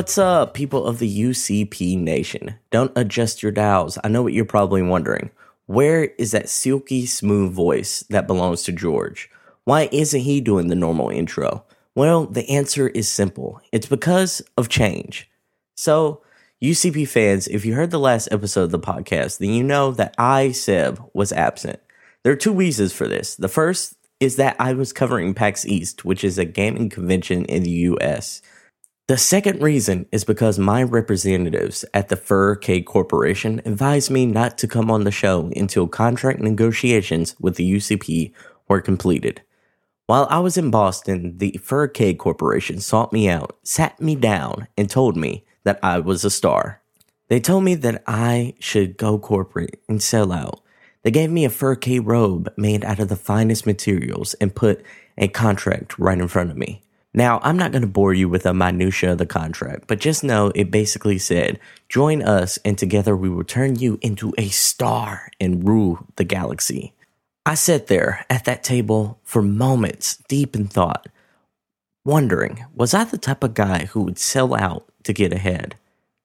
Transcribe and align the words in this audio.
What's 0.00 0.16
up, 0.16 0.54
people 0.54 0.86
of 0.86 0.98
the 0.98 1.20
UCP 1.24 1.98
Nation? 1.98 2.54
Don't 2.70 2.90
adjust 2.96 3.42
your 3.42 3.52
dials. 3.52 3.98
I 4.02 4.08
know 4.08 4.22
what 4.22 4.32
you're 4.32 4.46
probably 4.46 4.80
wondering. 4.80 5.30
Where 5.66 6.04
is 6.16 6.30
that 6.30 6.48
silky 6.48 7.04
smooth 7.04 7.52
voice 7.52 8.02
that 8.08 8.26
belongs 8.26 8.62
to 8.62 8.72
George? 8.72 9.28
Why 9.64 9.90
isn't 9.92 10.22
he 10.22 10.40
doing 10.40 10.68
the 10.68 10.74
normal 10.74 11.10
intro? 11.10 11.66
Well, 11.94 12.24
the 12.24 12.48
answer 12.48 12.88
is 12.88 13.10
simple 13.10 13.60
it's 13.72 13.84
because 13.84 14.40
of 14.56 14.70
change. 14.70 15.30
So, 15.74 16.22
UCP 16.62 17.06
fans, 17.06 17.46
if 17.46 17.66
you 17.66 17.74
heard 17.74 17.90
the 17.90 17.98
last 17.98 18.28
episode 18.32 18.62
of 18.62 18.70
the 18.70 18.78
podcast, 18.78 19.36
then 19.36 19.50
you 19.50 19.62
know 19.62 19.90
that 19.92 20.14
I, 20.16 20.52
Seb, 20.52 20.98
was 21.12 21.30
absent. 21.30 21.78
There 22.22 22.32
are 22.32 22.36
two 22.36 22.54
reasons 22.54 22.94
for 22.94 23.06
this. 23.06 23.36
The 23.36 23.48
first 23.48 23.96
is 24.18 24.36
that 24.36 24.56
I 24.58 24.72
was 24.72 24.94
covering 24.94 25.34
PAX 25.34 25.66
East, 25.66 26.06
which 26.06 26.24
is 26.24 26.38
a 26.38 26.46
gaming 26.46 26.88
convention 26.88 27.44
in 27.44 27.64
the 27.64 27.70
US. 27.70 28.40
The 29.10 29.18
second 29.18 29.60
reason 29.60 30.06
is 30.12 30.22
because 30.22 30.56
my 30.56 30.84
representatives 30.84 31.84
at 31.92 32.10
the 32.10 32.16
Fur 32.16 32.54
Furcade 32.54 32.86
Corporation 32.86 33.60
advised 33.64 34.08
me 34.08 34.24
not 34.24 34.56
to 34.58 34.68
come 34.68 34.88
on 34.88 35.02
the 35.02 35.10
show 35.10 35.50
until 35.56 35.88
contract 35.88 36.38
negotiations 36.38 37.34
with 37.40 37.56
the 37.56 37.68
UCP 37.68 38.32
were 38.68 38.80
completed. 38.80 39.42
While 40.06 40.28
I 40.30 40.38
was 40.38 40.56
in 40.56 40.70
Boston, 40.70 41.38
the 41.38 41.58
Fur 41.60 41.88
Furcade 41.88 42.18
Corporation 42.18 42.78
sought 42.78 43.12
me 43.12 43.28
out, 43.28 43.58
sat 43.64 44.00
me 44.00 44.14
down, 44.14 44.68
and 44.78 44.88
told 44.88 45.16
me 45.16 45.44
that 45.64 45.80
I 45.82 45.98
was 45.98 46.24
a 46.24 46.30
star. 46.30 46.80
They 47.26 47.40
told 47.40 47.64
me 47.64 47.74
that 47.74 48.04
I 48.06 48.54
should 48.60 48.96
go 48.96 49.18
corporate 49.18 49.82
and 49.88 50.00
sell 50.00 50.30
out. 50.30 50.60
They 51.02 51.10
gave 51.10 51.32
me 51.32 51.44
a 51.44 51.50
Fur 51.50 51.74
Furcade 51.74 52.06
robe 52.06 52.52
made 52.56 52.84
out 52.84 53.00
of 53.00 53.08
the 53.08 53.16
finest 53.16 53.66
materials 53.66 54.34
and 54.34 54.54
put 54.54 54.84
a 55.18 55.26
contract 55.26 55.98
right 55.98 56.20
in 56.20 56.28
front 56.28 56.52
of 56.52 56.56
me. 56.56 56.84
Now, 57.12 57.40
I'm 57.42 57.56
not 57.56 57.72
going 57.72 57.82
to 57.82 57.88
bore 57.88 58.14
you 58.14 58.28
with 58.28 58.44
the 58.44 58.54
minutia 58.54 59.12
of 59.12 59.18
the 59.18 59.26
contract, 59.26 59.88
but 59.88 59.98
just 59.98 60.22
know 60.22 60.52
it 60.54 60.70
basically 60.70 61.18
said, 61.18 61.58
join 61.88 62.22
us 62.22 62.58
and 62.64 62.78
together 62.78 63.16
we 63.16 63.28
will 63.28 63.44
turn 63.44 63.76
you 63.76 63.98
into 64.00 64.32
a 64.38 64.48
star 64.48 65.30
and 65.40 65.66
rule 65.66 66.06
the 66.16 66.24
galaxy. 66.24 66.92
I 67.44 67.54
sat 67.54 67.88
there 67.88 68.24
at 68.30 68.44
that 68.44 68.62
table 68.62 69.18
for 69.24 69.42
moments 69.42 70.18
deep 70.28 70.54
in 70.54 70.68
thought, 70.68 71.08
wondering, 72.04 72.64
was 72.74 72.94
I 72.94 73.04
the 73.04 73.18
type 73.18 73.42
of 73.42 73.54
guy 73.54 73.86
who 73.86 74.02
would 74.02 74.18
sell 74.18 74.54
out 74.54 74.86
to 75.02 75.12
get 75.12 75.32
ahead? 75.32 75.74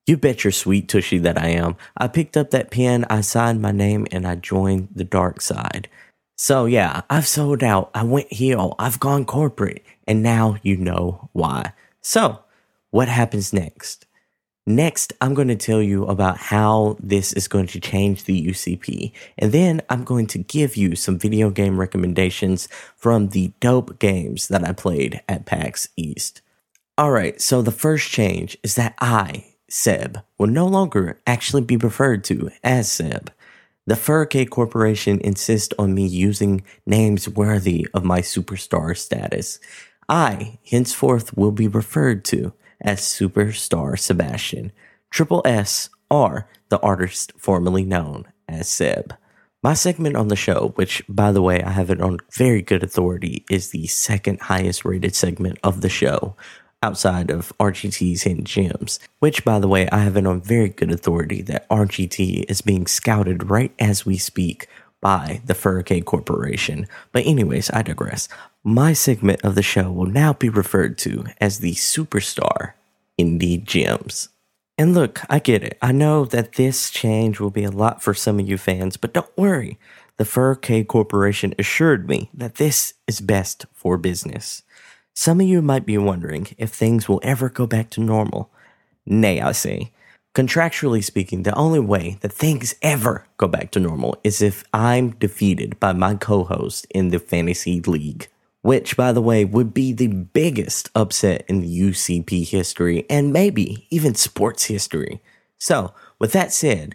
You 0.06 0.17
bet 0.17 0.44
your 0.44 0.52
sweet 0.52 0.88
tushy 0.88 1.17
that 1.17 1.41
I 1.41 1.47
am. 1.47 1.78
I 1.97 2.08
picked 2.09 2.38
up 2.38 2.52
that 2.52 2.69
pen, 2.69 3.06
I 3.09 3.22
signed 3.22 3.59
my 3.59 3.72
name, 3.72 4.06
and 4.11 4.28
I 4.28 4.36
joined 4.36 4.89
the 4.94 5.03
dark 5.03 5.41
side. 5.41 5.88
So 6.36 6.66
yeah, 6.66 7.02
I've 7.09 7.28
sold 7.28 7.64
out. 7.64 7.91
I 7.94 8.03
went 8.03 8.31
heel. 8.31 8.75
I've 8.78 9.00
gone 9.00 9.25
corporate. 9.25 9.86
And 10.08 10.22
now 10.22 10.58
you 10.61 10.78
know 10.78 11.30
why. 11.33 11.73
So, 12.02 12.39
what 12.91 13.08
happens 13.08 13.52
next? 13.52 14.05
Next, 14.67 15.13
I'm 15.22 15.36
going 15.36 15.47
to 15.50 15.56
tell 15.56 15.81
you 15.81 16.06
about 16.06 16.38
how 16.38 16.97
this 17.00 17.33
is 17.33 17.47
going 17.47 17.67
to 17.67 17.80
change 17.80 18.23
the 18.23 18.47
UCP. 18.47 19.11
And 19.38 19.52
then 19.52 19.81
I'm 19.89 20.03
going 20.03 20.25
to 20.28 20.39
give 20.39 20.75
you 20.75 20.95
some 20.95 21.19
video 21.19 21.52
game 21.52 21.80
recommendations 21.80 22.67
from 22.95 23.30
the 23.30 23.53
dope 23.59 24.00
games 24.00 24.47
that 24.47 24.63
I 24.63 24.72
played 24.72 25.22
at 25.30 25.45
PAX 25.45 25.89
East. 25.95 26.41
All 26.97 27.11
right, 27.11 27.39
so 27.39 27.61
the 27.61 27.72
first 27.72 28.09
change 28.09 28.58
is 28.63 28.73
that 28.75 28.95
I, 29.00 29.45
Seb, 29.69 30.19
will 30.40 30.47
no 30.47 30.66
longer 30.66 31.22
actually 31.28 31.62
be 31.62 31.78
referred 31.78 32.23
to 32.25 32.50
as 32.63 32.91
Seb. 32.91 33.31
The 33.88 33.96
Furcade 33.96 34.50
Corporation 34.50 35.19
insists 35.22 35.73
on 35.78 35.94
me 35.94 36.07
using 36.07 36.63
names 36.88 37.29
worthy 37.29 37.88
of 37.94 38.03
my 38.03 38.22
superstar 38.22 38.97
status. 38.97 39.59
I, 40.09 40.57
henceforth, 40.68 41.38
will 41.38 41.51
be 41.51 41.68
referred 41.68 42.25
to 42.25 42.53
as 42.81 43.01
Superstar 43.01 43.97
Sebastian. 44.00 44.72
Triple 45.12 45.44
S 45.46 45.90
are 46.09 46.50
the 46.69 46.79
artist 46.79 47.34
formerly 47.38 47.85
known 47.85 48.25
as 48.47 48.68
Seb. 48.68 49.13
My 49.62 49.75
segment 49.75 50.16
on 50.16 50.29
the 50.29 50.35
show, 50.35 50.73
which 50.75 51.03
by 51.07 51.31
the 51.31 51.41
way 51.44 51.62
I 51.62 51.69
have 51.69 51.91
it 51.91 52.02
on 52.02 52.17
very 52.34 52.63
good 52.63 52.84
authority, 52.84 53.46
is 53.52 53.69
the 53.69 53.85
second 53.85 54.41
highest 54.41 54.84
rated 54.84 55.16
segment 55.16 55.59
of 55.63 55.81
the 55.81 55.90
show 55.90 56.35
outside 56.85 57.31
of 57.31 57.51
RGT's 57.59 58.22
Hidden 58.23 58.46
Gems, 58.46 59.00
which, 59.19 59.44
by 59.44 59.57
the 59.57 59.68
way, 59.68 59.90
I 59.90 60.00
have 60.00 60.16
it 60.16 60.28
on 60.28 60.40
very 60.40 60.69
good 60.69 60.91
authority 60.91 61.41
that 61.41 61.68
RGT 61.69 62.46
is 62.47 62.62
being 62.62 62.85
scouted 62.85 63.50
right 63.50 63.73
as 63.79 64.06
we 64.06 64.18
speak 64.18 64.68
by 65.01 65.41
the 65.46 65.56
Furcade 65.56 66.06
Corporation. 66.06 66.88
But, 67.12 67.25
anyways, 67.25 67.72
I 67.72 67.81
digress. 67.81 68.29
My 68.63 68.94
segment 68.94 69.44
of 69.44 69.56
the 69.56 69.63
show 69.63 69.91
will 69.91 70.06
now 70.06 70.34
be 70.34 70.47
referred 70.47 71.00
to 71.00 71.25
as 71.41 71.59
the 71.59 71.73
Superstar 71.73 72.73
Indie 73.19 73.63
Gems. 73.63 74.29
And 74.78 74.94
look, 74.94 75.22
I 75.28 75.40
get 75.40 75.63
it. 75.63 75.78
I 75.81 75.91
know 75.91 76.25
that 76.25 76.53
this 76.53 76.91
change 76.91 77.40
will 77.40 77.50
be 77.50 77.63
a 77.63 77.72
lot 77.72 78.03
for 78.03 78.13
some 78.13 78.40
of 78.40 78.47
you 78.47 78.57
fans, 78.59 78.97
but 78.97 79.13
don't 79.13 79.35
worry. 79.38 79.79
The 80.17 80.23
Furcade 80.23 80.88
Corporation 80.88 81.56
assured 81.57 82.07
me 82.07 82.29
that 82.34 82.56
this 82.56 82.94
is 83.07 83.22
best 83.22 83.66
for 83.73 83.97
business. 83.97 84.62
Some 85.18 85.40
of 85.40 85.48
you 85.48 85.62
might 85.62 85.86
be 85.86 85.98
wondering 85.98 86.48
if 86.58 86.72
things 86.72 87.08
will 87.08 87.22
ever 87.24 87.48
go 87.48 87.66
back 87.66 87.90
to 87.92 88.02
normal. 88.02 88.52
Nay, 89.06 89.40
I 89.40 89.53
say. 89.53 89.92
Contractually 90.36 91.02
speaking, 91.02 91.44
the 91.44 91.56
only 91.56 91.80
way 91.80 92.18
that 92.20 92.34
things 92.34 92.76
ever 92.81 93.26
go 93.38 93.48
back 93.48 93.72
to 93.72 93.80
normal 93.80 94.18
is 94.26 94.42
if 94.42 94.66
I'm 94.74 95.12
defeated 95.12 95.80
by 95.80 95.94
my 95.94 96.16
co 96.16 96.44
host 96.44 96.86
in 96.90 97.09
the 97.09 97.20
fantasy 97.20 97.80
league, 97.80 98.28
which, 98.62 98.98
by 98.98 99.14
the 99.14 99.22
way, 99.22 99.46
would 99.46 99.74
be 99.74 99.94
the 99.94 100.08
biggest 100.08 100.90
upset 100.94 101.46
in 101.47 101.64
UCP 101.64 102.46
history 102.50 103.06
and 103.09 103.32
maybe 103.32 103.88
even 103.90 104.16
sports 104.16 104.66
history. 104.66 105.22
So, 105.58 105.94
with 106.20 106.34
that 106.34 106.52
said, 106.52 106.94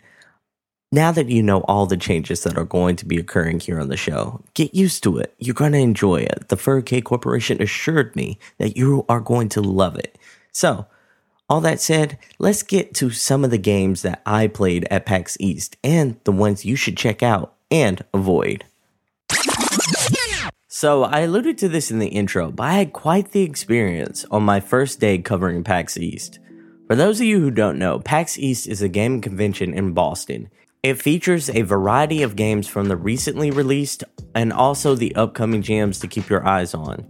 now 0.93 1.13
that 1.13 1.29
you 1.29 1.43
know 1.43 1.61
all 1.63 1.87
the 1.87 1.97
changes 1.97 2.43
that 2.43 2.59
are 2.59 2.65
going 2.65 2.97
to 2.97 3.07
be 3.07 3.19
occurring 3.19 3.61
here 3.61 3.81
on 3.81 3.89
the 3.89 3.97
show, 3.97 4.43
get 4.55 4.75
used 4.75 5.03
to 5.05 5.19
it. 5.19 5.35
You're 5.39 5.55
going 5.55 5.73
to 5.73 5.79
enjoy 5.79 6.17
it. 6.17 6.49
The 6.49 6.57
Furcade 6.57 7.05
Corporation 7.05 7.63
assured 7.63 8.15
me 8.17 8.39
that 8.59 8.77
you 8.77 9.05
are 9.09 9.21
going 9.21 9.49
to 9.51 9.61
love 9.61 9.97
it. 9.97 10.19
So, 10.53 10.87
all 11.49 11.61
that 11.61 11.81
said, 11.81 12.19
let's 12.39 12.63
get 12.63 12.95
to 12.95 13.11
some 13.11 13.45
of 13.45 13.51
the 13.51 13.59
games 13.59 14.03
that 14.03 14.23
I 14.25 14.47
played 14.47 14.87
at 14.91 15.07
PAX 15.07 15.37
East 15.41 15.77
and 15.83 16.17
the 16.25 16.33
ones 16.33 16.65
you 16.65 16.77
should 16.77 16.97
check 16.97 17.23
out 17.23 17.55
and 17.71 18.05
avoid. 18.13 18.65
So, 20.69 21.05
I 21.05 21.21
alluded 21.21 21.59
to 21.59 21.69
this 21.69 21.91
in 21.91 21.99
the 21.99 22.09
intro, 22.09 22.51
but 22.51 22.65
I 22.65 22.73
had 22.75 22.93
quite 22.93 23.33
the 23.33 23.43
experience 23.43 24.25
on 24.31 24.43
my 24.43 24.61
first 24.61 24.99
day 24.99 25.19
covering 25.19 25.63
PAX 25.63 25.97
East. 25.97 26.39
For 26.87 26.97
those 26.97 27.21
of 27.21 27.27
you 27.27 27.41
who 27.41 27.51
don't 27.51 27.79
know, 27.79 28.01
PAX 28.01 28.39
East 28.39 28.67
is 28.67 28.83
a 28.83 28.89
gaming 28.89 29.21
convention 29.21 29.75
in 29.75 29.93
Boston. 29.93 30.51
It 30.83 31.03
features 31.03 31.51
a 31.51 31.61
variety 31.61 32.23
of 32.23 32.37
games 32.37 32.67
from 32.67 32.89
the 32.89 32.97
recently 32.97 33.51
released 33.51 34.03
and 34.35 34.51
also 34.51 34.95
the 34.95 35.15
upcoming 35.15 35.61
jams 35.61 35.99
to 35.99 36.09
keep 36.09 36.31
your 36.31 36.47
eyes 36.47 36.73
on. 36.73 37.07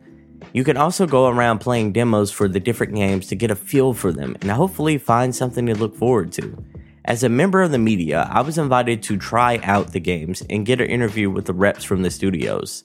You 0.52 0.64
can 0.64 0.76
also 0.76 1.06
go 1.06 1.28
around 1.28 1.60
playing 1.60 1.92
demos 1.92 2.32
for 2.32 2.48
the 2.48 2.58
different 2.58 2.96
games 2.96 3.28
to 3.28 3.36
get 3.36 3.52
a 3.52 3.54
feel 3.54 3.94
for 3.94 4.12
them 4.12 4.36
and 4.40 4.50
hopefully 4.50 4.98
find 4.98 5.32
something 5.32 5.66
to 5.66 5.76
look 5.76 5.94
forward 5.94 6.32
to. 6.32 6.64
As 7.04 7.22
a 7.22 7.28
member 7.28 7.62
of 7.62 7.70
the 7.70 7.78
media, 7.78 8.28
I 8.28 8.40
was 8.40 8.58
invited 8.58 9.04
to 9.04 9.16
try 9.16 9.60
out 9.62 9.92
the 9.92 10.00
games 10.00 10.42
and 10.50 10.66
get 10.66 10.80
an 10.80 10.90
interview 10.90 11.30
with 11.30 11.44
the 11.44 11.54
reps 11.54 11.84
from 11.84 12.02
the 12.02 12.10
studios. 12.10 12.82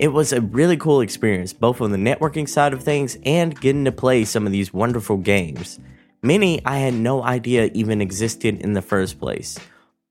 It 0.00 0.08
was 0.08 0.32
a 0.32 0.40
really 0.40 0.76
cool 0.76 1.00
experience, 1.00 1.52
both 1.52 1.80
on 1.80 1.92
the 1.92 1.96
networking 1.96 2.48
side 2.48 2.72
of 2.72 2.82
things 2.82 3.16
and 3.24 3.60
getting 3.60 3.84
to 3.84 3.92
play 3.92 4.24
some 4.24 4.46
of 4.46 4.52
these 4.52 4.74
wonderful 4.74 5.18
games. 5.18 5.78
Many 6.22 6.60
I 6.66 6.78
had 6.78 6.94
no 6.94 7.22
idea 7.22 7.70
even 7.72 8.00
existed 8.00 8.60
in 8.60 8.72
the 8.72 8.82
first 8.82 9.20
place. 9.20 9.56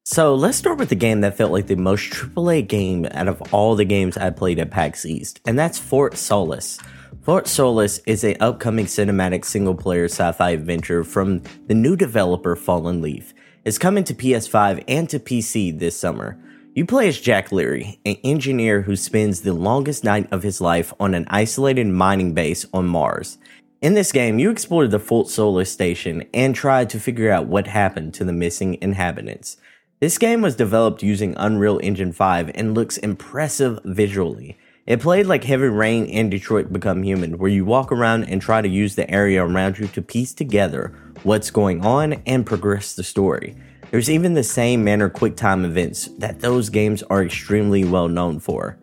So 0.09 0.35
let's 0.35 0.57
start 0.57 0.77
with 0.77 0.87
the 0.87 0.95
game 0.95 1.19
that 1.19 1.35
felt 1.35 1.51
like 1.51 1.67
the 1.67 1.75
most 1.75 2.11
AAA 2.11 2.65
game 2.65 3.05
out 3.11 3.27
of 3.27 3.53
all 3.53 3.75
the 3.75 3.83
games 3.83 4.15
I 4.15 4.29
played 4.29 4.57
at 4.57 4.71
PAX 4.71 5.05
East, 5.05 5.41
and 5.45 5.59
that's 5.59 5.77
Fort 5.77 6.15
Solis. 6.15 6.79
Fort 7.23 7.45
Solis 7.45 7.99
is 8.05 8.23
an 8.23 8.37
upcoming 8.39 8.85
cinematic 8.85 9.43
single-player 9.43 10.05
sci-fi 10.05 10.51
adventure 10.51 11.03
from 11.03 11.41
the 11.65 11.73
new 11.73 11.97
developer 11.97 12.55
Fallen 12.55 13.01
Leaf. 13.01 13.33
It's 13.65 13.77
coming 13.77 14.05
to 14.05 14.13
PS5 14.13 14.81
and 14.87 15.09
to 15.09 15.19
PC 15.19 15.77
this 15.77 15.99
summer. 15.99 16.41
You 16.73 16.85
play 16.85 17.09
as 17.09 17.19
Jack 17.19 17.51
Leary, 17.51 17.99
an 18.05 18.15
engineer 18.23 18.83
who 18.83 18.95
spends 18.95 19.41
the 19.41 19.51
longest 19.51 20.05
night 20.05 20.29
of 20.31 20.41
his 20.41 20.61
life 20.61 20.93
on 21.01 21.15
an 21.15 21.25
isolated 21.29 21.87
mining 21.87 22.33
base 22.33 22.65
on 22.73 22.87
Mars. 22.87 23.39
In 23.81 23.93
this 23.93 24.13
game, 24.13 24.39
you 24.39 24.51
explore 24.51 24.87
the 24.87 24.99
Fort 24.99 25.27
Solis 25.27 25.69
station 25.69 26.23
and 26.33 26.55
try 26.55 26.85
to 26.85 26.97
figure 26.97 27.29
out 27.29 27.47
what 27.47 27.67
happened 27.67 28.13
to 28.13 28.23
the 28.23 28.31
missing 28.31 28.77
inhabitants. 28.81 29.57
This 29.99 30.19
game 30.19 30.41
was 30.43 30.55
developed 30.55 31.01
using 31.01 31.33
Unreal 31.37 31.79
Engine 31.81 32.11
5 32.11 32.51
and 32.53 32.75
looks 32.75 32.97
impressive 32.97 33.79
visually. 33.83 34.55
It 34.85 35.01
played 35.01 35.25
like 35.25 35.43
Heavy 35.43 35.69
Rain 35.69 36.05
and 36.11 36.29
Detroit 36.29 36.71
Become 36.71 37.01
Human, 37.01 37.39
where 37.39 37.49
you 37.49 37.65
walk 37.65 37.91
around 37.91 38.25
and 38.25 38.39
try 38.39 38.61
to 38.61 38.69
use 38.69 38.93
the 38.93 39.09
area 39.09 39.43
around 39.43 39.79
you 39.79 39.87
to 39.87 40.01
piece 40.03 40.33
together 40.33 40.93
what's 41.23 41.49
going 41.49 41.83
on 41.83 42.21
and 42.27 42.45
progress 42.45 42.93
the 42.93 43.01
story. 43.01 43.55
There's 43.89 44.07
even 44.07 44.35
the 44.35 44.43
same 44.43 44.83
manner 44.83 45.09
quick 45.09 45.35
time 45.35 45.65
events 45.65 46.05
that 46.19 46.41
those 46.41 46.69
games 46.69 47.01
are 47.01 47.23
extremely 47.23 47.83
well 47.83 48.07
known 48.07 48.39
for. 48.39 48.77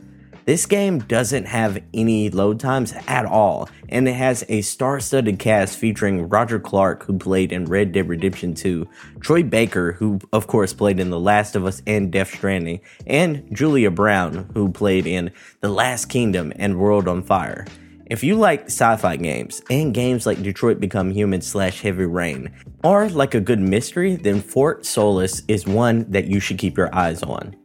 This 0.46 0.66
game 0.66 0.98
doesn't 0.98 1.46
have 1.46 1.82
any 1.94 2.28
load 2.28 2.60
times 2.60 2.92
at 3.06 3.24
all, 3.24 3.66
and 3.88 4.06
it 4.06 4.12
has 4.12 4.44
a 4.50 4.60
star 4.60 5.00
studded 5.00 5.38
cast 5.38 5.78
featuring 5.78 6.28
Roger 6.28 6.60
Clark, 6.60 7.04
who 7.04 7.16
played 7.18 7.50
in 7.50 7.64
Red 7.64 7.92
Dead 7.92 8.06
Redemption 8.10 8.52
2, 8.52 8.86
Troy 9.20 9.42
Baker, 9.42 9.92
who 9.92 10.18
of 10.34 10.46
course 10.46 10.74
played 10.74 11.00
in 11.00 11.08
The 11.08 11.18
Last 11.18 11.56
of 11.56 11.64
Us 11.64 11.80
and 11.86 12.12
Death 12.12 12.34
Stranding, 12.34 12.80
and 13.06 13.48
Julia 13.56 13.90
Brown, 13.90 14.50
who 14.52 14.70
played 14.70 15.06
in 15.06 15.30
The 15.60 15.70
Last 15.70 16.10
Kingdom 16.10 16.52
and 16.56 16.78
World 16.78 17.08
on 17.08 17.22
Fire. 17.22 17.64
If 18.10 18.22
you 18.22 18.34
like 18.34 18.66
sci 18.66 18.96
fi 18.96 19.16
games 19.16 19.62
and 19.70 19.94
games 19.94 20.26
like 20.26 20.42
Detroit 20.42 20.78
Become 20.78 21.10
Human 21.10 21.40
slash 21.40 21.80
Heavy 21.80 22.04
Rain, 22.04 22.52
or 22.82 23.08
like 23.08 23.34
a 23.34 23.40
good 23.40 23.60
mystery, 23.60 24.16
then 24.16 24.42
Fort 24.42 24.84
Solis 24.84 25.42
is 25.48 25.66
one 25.66 26.04
that 26.10 26.26
you 26.26 26.38
should 26.38 26.58
keep 26.58 26.76
your 26.76 26.94
eyes 26.94 27.22
on. 27.22 27.56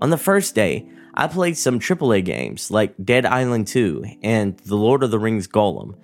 On 0.00 0.10
the 0.10 0.16
first 0.16 0.54
day, 0.54 0.88
I 1.18 1.26
played 1.26 1.56
some 1.56 1.80
AAA 1.80 2.24
games 2.24 2.70
like 2.70 2.94
Dead 3.04 3.26
Island 3.26 3.66
2 3.66 4.04
and 4.22 4.56
The 4.58 4.76
Lord 4.76 5.02
of 5.02 5.10
the 5.10 5.18
Rings 5.18 5.48
Gollum. 5.48 5.96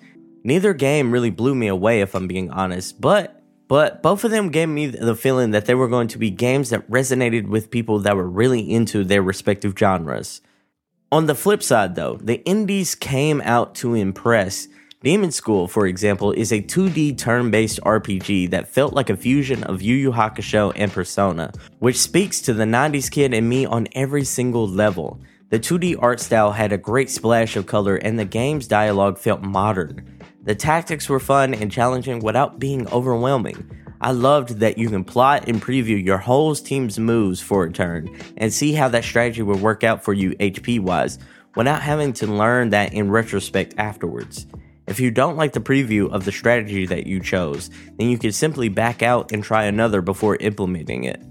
Neither 0.43 0.75
game 0.75 1.12
really 1.12 1.31
blew 1.31 1.55
me 1.55 1.69
away 1.69 2.00
if 2.00 2.16
I'm 2.16 2.26
being 2.26 2.50
honest, 2.50 3.00
but 3.00 3.40
but 3.69 4.02
both 4.02 4.25
of 4.25 4.32
them 4.32 4.49
gave 4.49 4.69
me 4.69 4.88
the 4.88 5.14
feeling 5.14 5.52
that 5.52 5.66
they 5.66 5.75
were 5.76 5.87
going 5.87 6.08
to 6.08 6.19
be 6.19 6.31
games 6.31 6.70
that 6.70 6.90
resonated 6.90 7.46
with 7.46 7.70
people 7.70 8.00
that 8.00 8.16
were 8.16 8.28
really 8.28 8.69
into 8.69 9.05
their 9.05 9.22
respective 9.22 9.78
genres. 9.78 10.40
On 11.12 11.26
the 11.26 11.37
flip 11.37 11.62
side 11.62 11.94
though, 11.94 12.17
the 12.20 12.44
indies 12.44 12.96
came 12.96 13.40
out 13.43 13.76
to 13.76 13.94
impress 13.94 14.67
Demon 15.04 15.32
School, 15.32 15.68
for 15.68 15.86
example, 15.86 16.32
is 16.32 16.50
a 16.50 16.62
2D 16.62 17.18
turn 17.18 17.50
based 17.50 17.78
RPG 17.82 18.48
that 18.52 18.68
felt 18.68 18.94
like 18.94 19.10
a 19.10 19.16
fusion 19.18 19.62
of 19.64 19.82
Yu 19.82 19.94
Yu 19.94 20.12
Hakusho 20.12 20.72
and 20.74 20.90
Persona, 20.90 21.52
which 21.78 21.98
speaks 21.98 22.40
to 22.40 22.54
the 22.54 22.64
90s 22.64 23.10
kid 23.10 23.34
in 23.34 23.46
me 23.46 23.66
on 23.66 23.86
every 23.92 24.24
single 24.24 24.66
level. 24.66 25.20
The 25.50 25.60
2D 25.60 25.98
art 26.00 26.20
style 26.20 26.52
had 26.52 26.72
a 26.72 26.78
great 26.78 27.10
splash 27.10 27.54
of 27.54 27.66
color, 27.66 27.96
and 27.96 28.18
the 28.18 28.24
game's 28.24 28.66
dialogue 28.66 29.18
felt 29.18 29.42
modern. 29.42 30.20
The 30.42 30.54
tactics 30.54 31.06
were 31.06 31.20
fun 31.20 31.52
and 31.52 31.70
challenging 31.70 32.20
without 32.20 32.58
being 32.58 32.88
overwhelming. 32.88 33.70
I 34.00 34.12
loved 34.12 34.60
that 34.60 34.78
you 34.78 34.88
can 34.88 35.04
plot 35.04 35.48
and 35.48 35.60
preview 35.60 36.02
your 36.02 36.16
whole 36.16 36.54
team's 36.54 36.98
moves 36.98 37.42
for 37.42 37.64
a 37.64 37.70
turn 37.70 38.08
and 38.38 38.50
see 38.50 38.72
how 38.72 38.88
that 38.88 39.04
strategy 39.04 39.42
would 39.42 39.60
work 39.60 39.84
out 39.84 40.02
for 40.02 40.14
you 40.14 40.30
HP 40.36 40.80
wise 40.80 41.18
without 41.56 41.82
having 41.82 42.14
to 42.14 42.26
learn 42.26 42.70
that 42.70 42.94
in 42.94 43.10
retrospect 43.10 43.74
afterwards. 43.76 44.46
If 44.86 45.00
you 45.00 45.10
don't 45.10 45.36
like 45.36 45.52
the 45.54 45.60
preview 45.60 46.10
of 46.12 46.25
the 46.25 46.32
strategy 46.32 46.84
that 46.86 47.06
you 47.06 47.20
chose, 47.20 47.70
then 47.96 48.10
you 48.10 48.19
can 48.19 48.32
simply 48.32 48.69
back 48.69 49.02
out 49.02 49.32
and 49.32 49.42
try 49.42 49.64
another 49.64 50.02
before 50.02 50.36
implementing 50.36 51.04
it. 51.04 51.22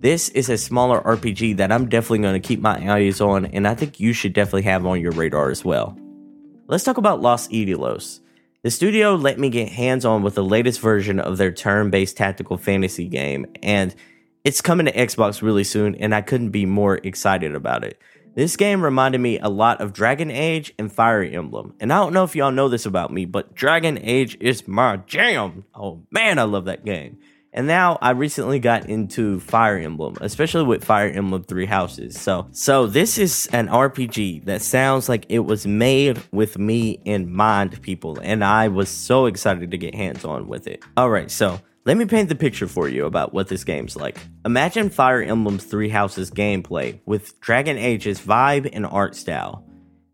This 0.00 0.28
is 0.28 0.48
a 0.48 0.58
smaller 0.58 1.00
RPG 1.00 1.56
that 1.56 1.72
I'm 1.72 1.88
definitely 1.88 2.20
going 2.20 2.40
to 2.40 2.46
keep 2.46 2.60
my 2.60 2.92
eyes 2.92 3.20
on, 3.20 3.46
and 3.46 3.66
I 3.66 3.74
think 3.74 3.98
you 3.98 4.12
should 4.12 4.32
definitely 4.32 4.62
have 4.62 4.86
on 4.86 5.00
your 5.00 5.12
radar 5.12 5.50
as 5.50 5.64
well. 5.64 5.98
Let's 6.66 6.84
talk 6.84 6.98
about 6.98 7.22
Lost 7.22 7.52
Eidolons. 7.52 8.20
The 8.62 8.70
studio 8.70 9.14
let 9.14 9.38
me 9.38 9.48
get 9.48 9.70
hands 9.70 10.04
on 10.04 10.22
with 10.22 10.34
the 10.34 10.44
latest 10.44 10.80
version 10.80 11.18
of 11.18 11.38
their 11.38 11.50
turn 11.50 11.90
based 11.90 12.16
tactical 12.16 12.58
fantasy 12.58 13.08
game, 13.08 13.46
and 13.62 13.94
it's 14.44 14.60
coming 14.60 14.86
to 14.86 14.92
Xbox 14.92 15.42
really 15.42 15.64
soon, 15.64 15.94
and 15.94 16.14
I 16.14 16.20
couldn't 16.20 16.50
be 16.50 16.66
more 16.66 16.96
excited 16.96 17.54
about 17.54 17.84
it. 17.84 17.98
This 18.38 18.56
game 18.56 18.84
reminded 18.84 19.20
me 19.20 19.40
a 19.40 19.48
lot 19.48 19.80
of 19.80 19.92
Dragon 19.92 20.30
Age 20.30 20.72
and 20.78 20.92
Fire 20.92 21.24
Emblem. 21.24 21.74
And 21.80 21.92
I 21.92 21.96
don't 21.96 22.12
know 22.12 22.22
if 22.22 22.36
y'all 22.36 22.52
know 22.52 22.68
this 22.68 22.86
about 22.86 23.12
me, 23.12 23.24
but 23.24 23.52
Dragon 23.52 23.98
Age 24.00 24.36
is 24.38 24.68
my 24.68 24.98
jam. 24.98 25.64
Oh 25.74 26.04
man, 26.12 26.38
I 26.38 26.44
love 26.44 26.66
that 26.66 26.84
game. 26.84 27.18
And 27.52 27.66
now 27.66 27.98
I 28.00 28.10
recently 28.10 28.60
got 28.60 28.88
into 28.88 29.40
Fire 29.40 29.76
Emblem, 29.76 30.18
especially 30.20 30.62
with 30.62 30.84
Fire 30.84 31.08
Emblem 31.08 31.42
Three 31.42 31.66
Houses. 31.66 32.16
So, 32.20 32.46
so 32.52 32.86
this 32.86 33.18
is 33.18 33.48
an 33.52 33.66
RPG 33.66 34.44
that 34.44 34.62
sounds 34.62 35.08
like 35.08 35.26
it 35.28 35.40
was 35.40 35.66
made 35.66 36.22
with 36.30 36.58
me 36.58 37.00
in 37.04 37.34
mind, 37.34 37.82
people, 37.82 38.20
and 38.22 38.44
I 38.44 38.68
was 38.68 38.88
so 38.88 39.26
excited 39.26 39.72
to 39.72 39.76
get 39.76 39.96
hands 39.96 40.24
on 40.24 40.46
with 40.46 40.68
it. 40.68 40.84
All 40.96 41.10
right, 41.10 41.28
so 41.28 41.60
let 41.88 41.96
me 41.96 42.04
paint 42.04 42.28
the 42.28 42.34
picture 42.34 42.68
for 42.68 42.86
you 42.86 43.06
about 43.06 43.32
what 43.32 43.48
this 43.48 43.64
game's 43.64 43.96
like. 43.96 44.18
Imagine 44.44 44.90
Fire 44.90 45.22
Emblem's 45.22 45.64
Three 45.64 45.88
Houses 45.88 46.30
gameplay 46.30 47.00
with 47.06 47.40
Dragon 47.40 47.78
Age's 47.78 48.20
vibe 48.20 48.68
and 48.74 48.84
art 48.84 49.16
style. 49.16 49.64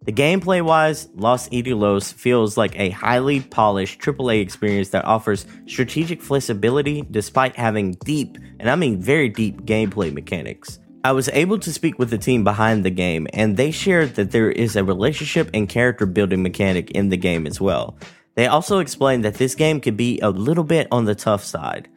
The 0.05 0.12
gameplay 0.12 0.65
wise, 0.65 1.09
Lost 1.17 1.53
Eidolons 1.53 2.12
feels 2.12 2.56
like 2.56 2.79
a 2.79 2.91
highly 2.91 3.41
polished 3.41 4.00
AAA 4.00 4.41
experience 4.41 4.91
that 4.91 5.05
offers 5.05 5.47
strategic 5.67 6.23
flexibility 6.23 7.03
despite 7.11 7.56
having 7.56 7.94
deep, 8.05 8.38
and 8.61 8.70
I 8.70 8.77
mean 8.77 9.03
very 9.03 9.29
deep, 9.29 9.62
gameplay 9.62 10.12
mechanics. 10.12 10.79
I 11.03 11.11
was 11.11 11.29
able 11.31 11.59
to 11.59 11.73
speak 11.73 11.99
with 11.99 12.11
the 12.11 12.19
team 12.19 12.44
behind 12.44 12.85
the 12.85 12.91
game, 12.91 13.27
and 13.32 13.56
they 13.56 13.73
shared 13.73 14.15
that 14.15 14.31
there 14.31 14.49
is 14.49 14.77
a 14.77 14.85
relationship 14.85 15.50
and 15.53 15.69
character 15.69 16.06
building 16.06 16.44
mechanic 16.44 16.93
in 16.93 17.09
the 17.09 17.17
game 17.17 17.49
as 17.49 17.61
well. 17.61 17.99
They 18.34 18.46
also 18.46 18.78
explained 18.78 19.25
that 19.25 19.34
this 19.34 19.54
game 19.54 19.81
could 19.81 19.96
be 19.96 20.19
a 20.20 20.31
little 20.31 20.64
bit 20.64 20.88
on 20.90 21.04
the 21.04 21.14
tough 21.14 21.44
side. 21.44 21.88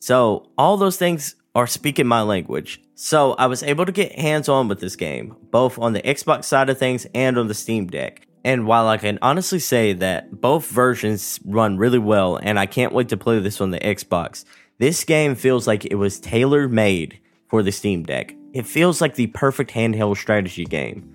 So, 0.00 0.50
all 0.58 0.76
those 0.76 0.96
things 0.96 1.36
are 1.54 1.66
speaking 1.66 2.06
my 2.06 2.22
language. 2.22 2.80
So, 2.94 3.32
I 3.34 3.46
was 3.46 3.62
able 3.62 3.86
to 3.86 3.92
get 3.92 4.18
hands 4.18 4.48
on 4.48 4.68
with 4.68 4.80
this 4.80 4.96
game, 4.96 5.36
both 5.50 5.78
on 5.78 5.92
the 5.92 6.02
Xbox 6.02 6.44
side 6.44 6.68
of 6.68 6.78
things 6.78 7.06
and 7.14 7.38
on 7.38 7.48
the 7.48 7.54
Steam 7.54 7.86
Deck. 7.86 8.26
And 8.44 8.66
while 8.66 8.88
I 8.88 8.98
can 8.98 9.18
honestly 9.22 9.58
say 9.58 9.94
that 9.94 10.40
both 10.40 10.66
versions 10.66 11.40
run 11.46 11.78
really 11.78 11.98
well, 11.98 12.36
and 12.36 12.58
I 12.58 12.66
can't 12.66 12.92
wait 12.92 13.08
to 13.08 13.16
play 13.16 13.38
this 13.38 13.60
on 13.60 13.70
the 13.70 13.80
Xbox, 13.80 14.44
this 14.78 15.04
game 15.04 15.34
feels 15.34 15.66
like 15.66 15.86
it 15.86 15.94
was 15.94 16.20
tailor 16.20 16.68
made 16.68 17.20
for 17.48 17.62
the 17.62 17.72
Steam 17.72 18.02
Deck. 18.02 18.34
It 18.52 18.66
feels 18.66 19.00
like 19.00 19.14
the 19.14 19.28
perfect 19.28 19.70
handheld 19.70 20.18
strategy 20.18 20.64
game 20.64 21.13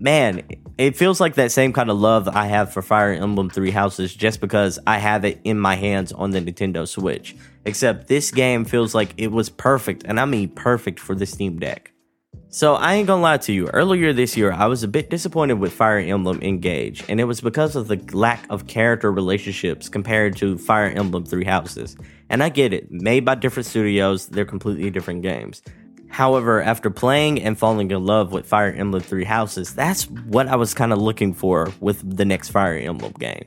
man, 0.00 0.42
it 0.76 0.96
feels 0.96 1.20
like 1.20 1.34
that 1.34 1.52
same 1.52 1.72
kind 1.72 1.90
of 1.90 1.98
love 1.98 2.28
I 2.28 2.46
have 2.46 2.72
for 2.72 2.82
Fire 2.82 3.12
Emblem 3.12 3.50
Three 3.50 3.70
Houses 3.70 4.14
just 4.14 4.40
because 4.40 4.78
I 4.86 4.98
have 4.98 5.24
it 5.24 5.40
in 5.44 5.58
my 5.58 5.74
hands 5.74 6.12
on 6.12 6.30
the 6.30 6.40
Nintendo 6.40 6.86
Switch. 6.86 7.36
Except 7.64 8.08
this 8.08 8.30
game 8.30 8.64
feels 8.64 8.94
like 8.94 9.14
it 9.16 9.32
was 9.32 9.50
perfect, 9.50 10.04
and 10.04 10.18
I 10.18 10.24
mean 10.24 10.48
perfect 10.50 11.00
for 11.00 11.14
the 11.14 11.26
Steam 11.26 11.58
Deck. 11.58 11.92
So 12.50 12.76
I 12.76 12.94
ain't 12.94 13.06
gonna 13.06 13.20
lie 13.20 13.36
to 13.38 13.52
you, 13.52 13.66
earlier 13.68 14.14
this 14.14 14.34
year 14.34 14.52
I 14.52 14.66
was 14.66 14.82
a 14.82 14.88
bit 14.88 15.10
disappointed 15.10 15.54
with 15.54 15.72
Fire 15.72 15.98
Emblem 15.98 16.40
Engage, 16.40 17.04
and 17.08 17.20
it 17.20 17.24
was 17.24 17.42
because 17.42 17.76
of 17.76 17.88
the 17.88 18.00
lack 18.16 18.46
of 18.48 18.66
character 18.66 19.12
relationships 19.12 19.88
compared 19.88 20.36
to 20.38 20.56
Fire 20.56 20.86
Emblem 20.86 21.26
Three 21.26 21.44
Houses. 21.44 21.96
And 22.30 22.42
I 22.42 22.48
get 22.48 22.72
it, 22.72 22.90
made 22.90 23.24
by 23.24 23.34
different 23.34 23.66
studios, 23.66 24.28
they're 24.28 24.46
completely 24.46 24.90
different 24.90 25.22
games. 25.22 25.62
However, 26.08 26.62
after 26.62 26.90
playing 26.90 27.42
and 27.42 27.58
falling 27.58 27.90
in 27.90 28.04
love 28.04 28.32
with 28.32 28.46
Fire 28.46 28.72
Emblem 28.72 29.02
Three 29.02 29.24
Houses, 29.24 29.74
that's 29.74 30.04
what 30.08 30.48
I 30.48 30.56
was 30.56 30.74
kind 30.74 30.92
of 30.92 30.98
looking 30.98 31.34
for 31.34 31.72
with 31.80 32.16
the 32.16 32.24
next 32.24 32.50
Fire 32.50 32.76
Emblem 32.76 33.12
game. 33.18 33.44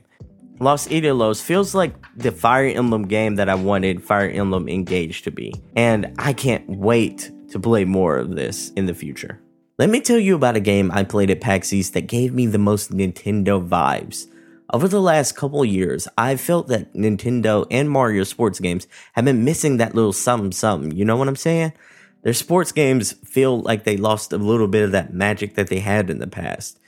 Lost 0.60 0.92
Eidolons 0.92 1.40
feels 1.40 1.74
like 1.74 1.94
the 2.16 2.30
Fire 2.30 2.66
Emblem 2.66 3.08
game 3.08 3.34
that 3.36 3.48
I 3.48 3.54
wanted 3.56 4.02
Fire 4.02 4.30
Emblem 4.30 4.68
Engage 4.68 5.22
to 5.22 5.30
be, 5.30 5.52
and 5.74 6.14
I 6.18 6.32
can't 6.32 6.68
wait 6.68 7.30
to 7.50 7.58
play 7.58 7.84
more 7.84 8.16
of 8.16 8.36
this 8.36 8.70
in 8.70 8.86
the 8.86 8.94
future. 8.94 9.40
Let 9.78 9.90
me 9.90 10.00
tell 10.00 10.18
you 10.18 10.36
about 10.36 10.56
a 10.56 10.60
game 10.60 10.90
I 10.92 11.02
played 11.02 11.30
at 11.30 11.40
PAX 11.40 11.72
East 11.72 11.94
that 11.94 12.06
gave 12.06 12.32
me 12.32 12.46
the 12.46 12.58
most 12.58 12.92
Nintendo 12.92 13.66
vibes. 13.66 14.26
Over 14.72 14.86
the 14.86 15.00
last 15.00 15.36
couple 15.36 15.64
years, 15.64 16.06
I've 16.16 16.40
felt 16.40 16.68
that 16.68 16.94
Nintendo 16.94 17.66
and 17.70 17.90
Mario 17.90 18.22
sports 18.24 18.60
games 18.60 18.86
have 19.14 19.24
been 19.24 19.44
missing 19.44 19.78
that 19.78 19.94
little 19.94 20.12
something 20.12 20.52
something, 20.52 20.92
you 20.92 21.04
know 21.04 21.16
what 21.16 21.28
I'm 21.28 21.36
saying? 21.36 21.72
Their 22.22 22.34
sports 22.34 22.72
games 22.72 23.12
feel 23.24 23.60
like 23.60 23.84
they 23.84 23.96
lost 23.96 24.32
a 24.32 24.38
little 24.38 24.68
bit 24.68 24.84
of 24.84 24.92
that 24.92 25.12
magic 25.12 25.54
that 25.56 25.68
they 25.68 25.80
had 25.80 26.08
in 26.08 26.18
the 26.18 26.26
past. 26.26 26.78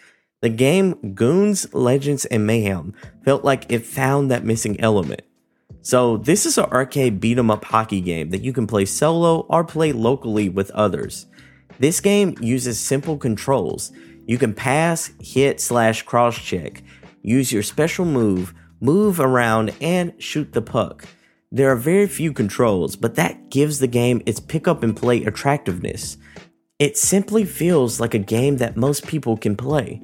The 0.43 0.49
game 0.49 1.15
Goons, 1.15 1.73
Legends, 1.75 2.25
and 2.27 2.47
Mayhem 2.47 2.95
felt 3.25 3.45
like 3.45 3.71
it 3.73 3.87
found 3.87 4.31
that 4.31 4.45
missing 4.45 4.79
element. 4.81 5.23
So, 5.83 6.19
this 6.19 6.47
is 6.47 6.57
an 6.57 6.67
arcade 6.67 7.21
beat 7.21 7.39
'em 7.39 7.51
up 7.51 7.65
hockey 7.65 8.01
game 8.01 8.31
that 8.31 8.43
you 8.43 8.53
can 8.53 8.67
play 8.67 8.85
solo 8.85 9.41
or 9.49 9.65
play 9.65 9.93
locally 9.93 10.49
with 10.49 10.71
others. 10.71 11.27
This 11.79 12.01
game 12.01 12.37
uses 12.41 12.79
simple 12.79 13.17
controls. 13.19 13.91
You 14.27 14.39
can 14.39 14.55
pass, 14.55 15.11
hit, 15.21 15.61
slash, 15.61 16.03
cross 16.03 16.39
check, 16.39 16.83
use 17.23 17.53
your 17.53 17.63
special 17.63 18.05
move, 18.05 18.55
move 18.81 19.19
around, 19.19 19.73
and 19.81 20.13
shoot 20.19 20.53
the 20.53 20.63
puck. 20.63 21.07
There 21.55 21.71
are 21.71 21.77
very 21.77 22.09
few 22.09 22.33
controls, 22.33 22.97
but 22.97 23.15
that 23.15 23.49
gives 23.49 23.79
the 23.79 23.87
game 23.87 24.21
its 24.27 24.41
pick 24.41 24.67
up 24.67 24.83
and 24.83 24.97
play 24.97 25.23
attractiveness. 25.23 26.17
It 26.81 26.99
simply 26.99 27.45
feels 27.45 28.01
like 28.01 28.13
a 28.13 28.19
game 28.19 28.57
that 28.57 28.77
most 28.77 29.07
people 29.07 29.37
can 29.37 29.57
play. 29.57 30.03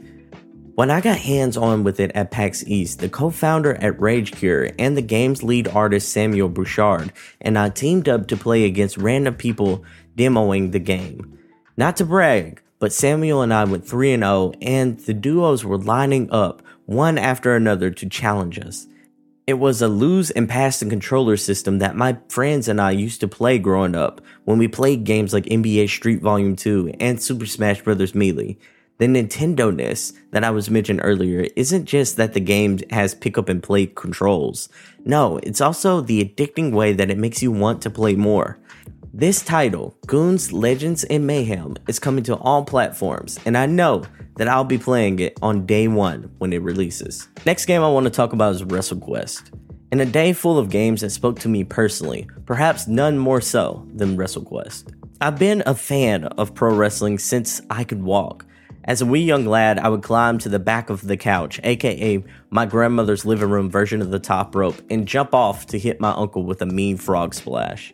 When 0.76 0.92
I 0.92 1.00
got 1.00 1.18
hands 1.18 1.56
on 1.56 1.82
with 1.82 1.98
it 1.98 2.12
at 2.14 2.30
PAX 2.30 2.62
East, 2.68 3.00
the 3.00 3.08
co 3.08 3.30
founder 3.30 3.74
at 3.74 4.00
Rage 4.00 4.30
Cure 4.30 4.70
and 4.78 4.96
the 4.96 5.02
game's 5.02 5.42
lead 5.42 5.66
artist 5.66 6.12
Samuel 6.12 6.48
Bouchard 6.48 7.12
and 7.40 7.58
I 7.58 7.70
teamed 7.70 8.08
up 8.08 8.28
to 8.28 8.36
play 8.36 8.62
against 8.62 8.96
random 8.96 9.34
people 9.34 9.84
demoing 10.16 10.70
the 10.70 10.78
game. 10.78 11.36
Not 11.76 11.96
to 11.96 12.04
brag, 12.04 12.62
but 12.78 12.92
Samuel 12.92 13.42
and 13.42 13.52
I 13.52 13.64
went 13.64 13.84
3 13.84 14.16
0, 14.16 14.52
and 14.62 15.00
the 15.00 15.14
duos 15.14 15.64
were 15.64 15.78
lining 15.78 16.30
up 16.30 16.62
one 16.86 17.18
after 17.18 17.56
another 17.56 17.90
to 17.90 18.08
challenge 18.08 18.60
us. 18.60 18.86
It 19.50 19.58
was 19.58 19.82
a 19.82 19.88
lose 19.88 20.30
and 20.30 20.48
pass 20.48 20.78
the 20.78 20.86
controller 20.86 21.36
system 21.36 21.80
that 21.80 21.96
my 21.96 22.18
friends 22.28 22.68
and 22.68 22.80
I 22.80 22.92
used 22.92 23.18
to 23.18 23.26
play 23.26 23.58
growing 23.58 23.96
up 23.96 24.20
when 24.44 24.58
we 24.58 24.68
played 24.68 25.02
games 25.02 25.32
like 25.32 25.44
NBA 25.46 25.88
Street 25.88 26.22
Volume 26.22 26.54
2 26.54 26.94
and 27.00 27.20
Super 27.20 27.46
Smash 27.46 27.82
Bros. 27.82 28.14
Melee. 28.14 28.58
The 28.98 29.06
Nintendo 29.06 29.74
ness 29.74 30.12
that 30.30 30.44
I 30.44 30.52
was 30.52 30.70
mentioning 30.70 31.02
earlier 31.02 31.48
isn't 31.56 31.86
just 31.86 32.16
that 32.16 32.32
the 32.32 32.38
game 32.38 32.78
has 32.90 33.12
pick 33.12 33.36
up 33.36 33.48
and 33.48 33.60
play 33.60 33.86
controls. 33.86 34.68
No, 35.04 35.38
it's 35.38 35.60
also 35.60 36.00
the 36.00 36.24
addicting 36.24 36.70
way 36.70 36.92
that 36.92 37.10
it 37.10 37.18
makes 37.18 37.42
you 37.42 37.50
want 37.50 37.82
to 37.82 37.90
play 37.90 38.14
more. 38.14 38.56
This 39.12 39.42
title, 39.42 39.96
Goons, 40.06 40.52
Legends, 40.52 41.02
and 41.02 41.26
Mayhem, 41.26 41.76
is 41.88 41.98
coming 41.98 42.22
to 42.24 42.36
all 42.36 42.64
platforms, 42.64 43.40
and 43.44 43.58
I 43.58 43.66
know 43.66 44.04
that 44.36 44.46
I'll 44.46 44.62
be 44.62 44.78
playing 44.78 45.18
it 45.18 45.36
on 45.42 45.66
day 45.66 45.88
one 45.88 46.30
when 46.38 46.52
it 46.52 46.62
releases. 46.62 47.28
Next 47.44 47.66
game 47.66 47.82
I 47.82 47.88
want 47.90 48.04
to 48.04 48.10
talk 48.10 48.32
about 48.32 48.54
is 48.54 48.62
WrestleQuest. 48.62 49.52
In 49.90 49.98
a 49.98 50.06
day 50.06 50.32
full 50.32 50.58
of 50.58 50.70
games 50.70 51.00
that 51.00 51.10
spoke 51.10 51.40
to 51.40 51.48
me 51.48 51.64
personally, 51.64 52.28
perhaps 52.46 52.86
none 52.86 53.18
more 53.18 53.40
so 53.40 53.84
than 53.92 54.16
WrestleQuest. 54.16 54.94
I've 55.20 55.40
been 55.40 55.64
a 55.66 55.74
fan 55.74 56.26
of 56.26 56.54
pro 56.54 56.72
wrestling 56.72 57.18
since 57.18 57.60
I 57.68 57.82
could 57.82 58.04
walk. 58.04 58.46
As 58.84 59.02
a 59.02 59.06
wee 59.06 59.20
young 59.20 59.44
lad, 59.44 59.80
I 59.80 59.88
would 59.88 60.04
climb 60.04 60.38
to 60.38 60.48
the 60.48 60.60
back 60.60 60.88
of 60.88 61.02
the 61.02 61.16
couch, 61.16 61.58
aka 61.64 62.24
my 62.50 62.64
grandmother's 62.64 63.26
living 63.26 63.50
room 63.50 63.68
version 63.68 64.02
of 64.02 64.12
the 64.12 64.20
top 64.20 64.54
rope, 64.54 64.80
and 64.88 65.04
jump 65.06 65.34
off 65.34 65.66
to 65.66 65.80
hit 65.80 66.00
my 66.00 66.12
uncle 66.12 66.44
with 66.44 66.62
a 66.62 66.66
mean 66.66 66.96
frog 66.96 67.34
splash. 67.34 67.92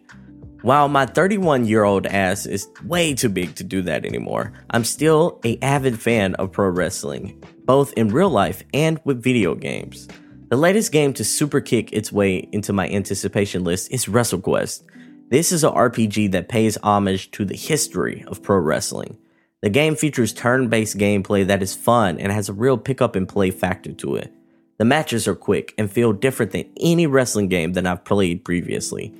While 0.67 0.89
my 0.89 1.07
31 1.07 1.67
year 1.67 1.85
old 1.85 2.07
ass 2.07 2.45
is 2.45 2.67
way 2.85 3.15
too 3.15 3.29
big 3.29 3.55
to 3.55 3.63
do 3.63 3.83
that 3.83 4.05
anymore, 4.05 4.53
I'm 4.69 4.83
still 4.83 5.41
a 5.45 5.61
avid 5.63 6.01
fan 6.01 6.35
of 6.35 6.51
pro 6.51 6.71
wrestling, 6.71 7.41
both 7.65 7.93
in 7.93 8.09
real 8.09 8.31
life 8.31 8.65
and 8.75 9.01
with 9.05 9.23
video 9.23 9.55
games. 9.55 10.09
The 10.49 10.57
latest 10.57 10.91
game 10.91 11.13
to 11.13 11.25
super 11.25 11.61
kick 11.61 11.93
its 11.93 12.11
way 12.11 12.49
into 12.51 12.73
my 12.73 12.89
anticipation 12.89 13.63
list 13.63 13.93
is 13.93 14.07
WrestleQuest. 14.07 14.83
This 15.31 15.53
is 15.53 15.63
a 15.63 15.71
RPG 15.71 16.33
that 16.33 16.49
pays 16.49 16.77
homage 16.83 17.31
to 17.31 17.45
the 17.45 17.55
history 17.55 18.25
of 18.27 18.43
pro 18.43 18.59
wrestling. 18.59 19.19
The 19.63 19.71
game 19.71 19.95
features 19.95 20.33
turn 20.33 20.69
based 20.69 20.99
gameplay 20.99 21.47
that 21.47 21.63
is 21.63 21.77
fun 21.77 22.19
and 22.19 22.33
has 22.33 22.49
a 22.49 22.53
real 22.53 22.77
pick 22.77 23.01
up 23.01 23.15
and 23.15 23.29
play 23.29 23.53
factor 23.53 23.93
to 23.93 24.17
it. 24.17 24.33
The 24.79 24.85
matches 24.85 25.29
are 25.29 25.37
quick 25.37 25.75
and 25.79 25.89
feel 25.89 26.13
different 26.13 26.51
than 26.51 26.73
any 26.81 27.07
wrestling 27.07 27.47
game 27.47 27.75
that 27.75 27.87
I've 27.87 28.05
played 28.05 28.45
previously. 28.45 29.15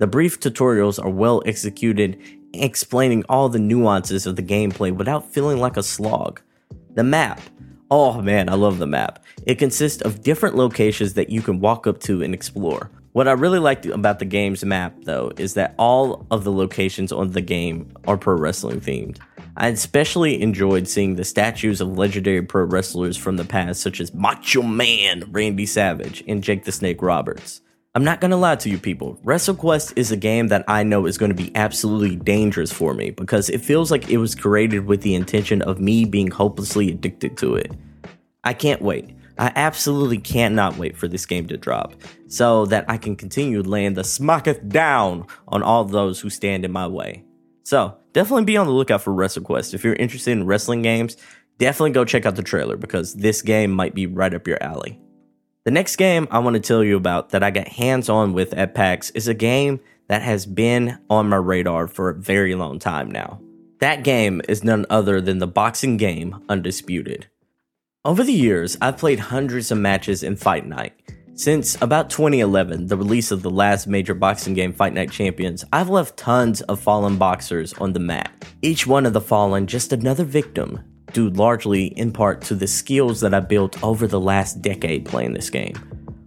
The 0.00 0.06
brief 0.06 0.40
tutorials 0.40 0.98
are 0.98 1.10
well 1.10 1.42
executed, 1.44 2.18
explaining 2.54 3.22
all 3.28 3.50
the 3.50 3.58
nuances 3.58 4.24
of 4.24 4.34
the 4.34 4.42
gameplay 4.42 4.90
without 4.90 5.30
feeling 5.30 5.58
like 5.58 5.76
a 5.76 5.82
slog. 5.82 6.40
The 6.94 7.04
map. 7.04 7.38
Oh 7.90 8.22
man, 8.22 8.48
I 8.48 8.54
love 8.54 8.78
the 8.78 8.86
map. 8.86 9.22
It 9.44 9.58
consists 9.58 10.00
of 10.00 10.22
different 10.22 10.56
locations 10.56 11.12
that 11.14 11.28
you 11.28 11.42
can 11.42 11.60
walk 11.60 11.86
up 11.86 12.00
to 12.00 12.22
and 12.22 12.32
explore. 12.32 12.90
What 13.12 13.28
I 13.28 13.32
really 13.32 13.58
liked 13.58 13.84
about 13.84 14.20
the 14.20 14.24
game's 14.24 14.64
map, 14.64 14.94
though, 15.02 15.32
is 15.36 15.52
that 15.52 15.74
all 15.78 16.26
of 16.30 16.44
the 16.44 16.52
locations 16.52 17.12
on 17.12 17.32
the 17.32 17.42
game 17.42 17.92
are 18.06 18.16
pro 18.16 18.36
wrestling 18.36 18.80
themed. 18.80 19.18
I 19.58 19.68
especially 19.68 20.40
enjoyed 20.40 20.88
seeing 20.88 21.16
the 21.16 21.24
statues 21.24 21.82
of 21.82 21.98
legendary 21.98 22.40
pro 22.40 22.64
wrestlers 22.64 23.18
from 23.18 23.36
the 23.36 23.44
past, 23.44 23.82
such 23.82 24.00
as 24.00 24.14
Macho 24.14 24.62
Man 24.62 25.24
Randy 25.30 25.66
Savage 25.66 26.24
and 26.26 26.42
Jake 26.42 26.64
the 26.64 26.72
Snake 26.72 27.02
Roberts. 27.02 27.60
I'm 27.92 28.04
not 28.04 28.20
gonna 28.20 28.36
lie 28.36 28.54
to 28.54 28.70
you 28.70 28.78
people, 28.78 29.18
WrestleQuest 29.24 29.94
is 29.96 30.12
a 30.12 30.16
game 30.16 30.46
that 30.46 30.64
I 30.68 30.84
know 30.84 31.06
is 31.06 31.18
gonna 31.18 31.34
be 31.34 31.50
absolutely 31.56 32.14
dangerous 32.14 32.70
for 32.70 32.94
me 32.94 33.10
because 33.10 33.50
it 33.50 33.62
feels 33.62 33.90
like 33.90 34.08
it 34.08 34.18
was 34.18 34.36
created 34.36 34.86
with 34.86 35.02
the 35.02 35.16
intention 35.16 35.60
of 35.62 35.80
me 35.80 36.04
being 36.04 36.30
hopelessly 36.30 36.88
addicted 36.92 37.36
to 37.38 37.56
it. 37.56 37.72
I 38.44 38.52
can't 38.54 38.80
wait. 38.80 39.10
I 39.38 39.50
absolutely 39.56 40.18
cannot 40.18 40.76
wait 40.76 40.96
for 40.96 41.08
this 41.08 41.26
game 41.26 41.48
to 41.48 41.56
drop 41.56 41.94
so 42.28 42.64
that 42.66 42.84
I 42.88 42.96
can 42.96 43.16
continue 43.16 43.60
laying 43.60 43.94
the 43.94 44.04
smacketh 44.04 44.68
down 44.68 45.26
on 45.48 45.64
all 45.64 45.84
those 45.84 46.20
who 46.20 46.30
stand 46.30 46.64
in 46.64 46.70
my 46.70 46.86
way. 46.86 47.24
So, 47.64 47.96
definitely 48.12 48.44
be 48.44 48.56
on 48.56 48.66
the 48.66 48.72
lookout 48.72 49.02
for 49.02 49.12
WrestleQuest. 49.12 49.74
If 49.74 49.82
you're 49.82 49.94
interested 49.94 50.30
in 50.30 50.46
wrestling 50.46 50.82
games, 50.82 51.16
definitely 51.58 51.90
go 51.90 52.04
check 52.04 52.24
out 52.24 52.36
the 52.36 52.42
trailer 52.44 52.76
because 52.76 53.14
this 53.14 53.42
game 53.42 53.72
might 53.72 53.96
be 53.96 54.06
right 54.06 54.32
up 54.32 54.46
your 54.46 54.62
alley. 54.62 55.00
The 55.64 55.70
next 55.70 55.96
game 55.96 56.26
I 56.30 56.38
want 56.38 56.54
to 56.54 56.60
tell 56.60 56.82
you 56.82 56.96
about 56.96 57.30
that 57.30 57.42
I 57.42 57.50
got 57.50 57.68
hands 57.68 58.08
on 58.08 58.32
with 58.32 58.54
at 58.54 58.74
PAX 58.74 59.10
is 59.10 59.28
a 59.28 59.34
game 59.34 59.80
that 60.08 60.22
has 60.22 60.46
been 60.46 60.98
on 61.10 61.28
my 61.28 61.36
radar 61.36 61.86
for 61.86 62.08
a 62.08 62.14
very 62.14 62.54
long 62.54 62.78
time 62.78 63.10
now. 63.10 63.42
That 63.80 64.02
game 64.02 64.40
is 64.48 64.64
none 64.64 64.86
other 64.88 65.20
than 65.20 65.38
the 65.38 65.46
boxing 65.46 65.98
game 65.98 66.42
Undisputed. 66.48 67.26
Over 68.06 68.24
the 68.24 68.32
years, 68.32 68.78
I've 68.80 68.96
played 68.96 69.20
hundreds 69.20 69.70
of 69.70 69.76
matches 69.76 70.22
in 70.22 70.36
Fight 70.36 70.66
Night. 70.66 70.94
Since 71.34 71.76
about 71.82 72.08
2011, 72.08 72.86
the 72.86 72.96
release 72.96 73.30
of 73.30 73.42
the 73.42 73.50
last 73.50 73.86
major 73.86 74.14
boxing 74.14 74.54
game, 74.54 74.72
Fight 74.72 74.94
Night 74.94 75.10
Champions, 75.10 75.62
I've 75.70 75.90
left 75.90 76.16
tons 76.16 76.62
of 76.62 76.80
fallen 76.80 77.18
boxers 77.18 77.74
on 77.74 77.92
the 77.92 78.00
mat. 78.00 78.32
Each 78.62 78.86
one 78.86 79.04
of 79.04 79.12
the 79.12 79.20
fallen 79.20 79.66
just 79.66 79.92
another 79.92 80.24
victim 80.24 80.89
due 81.12 81.30
largely 81.30 81.86
in 81.86 82.12
part 82.12 82.42
to 82.42 82.54
the 82.54 82.66
skills 82.66 83.20
that 83.20 83.34
I 83.34 83.40
built 83.40 83.82
over 83.82 84.06
the 84.06 84.20
last 84.20 84.62
decade 84.62 85.04
playing 85.04 85.34
this 85.34 85.50
game. 85.50 85.74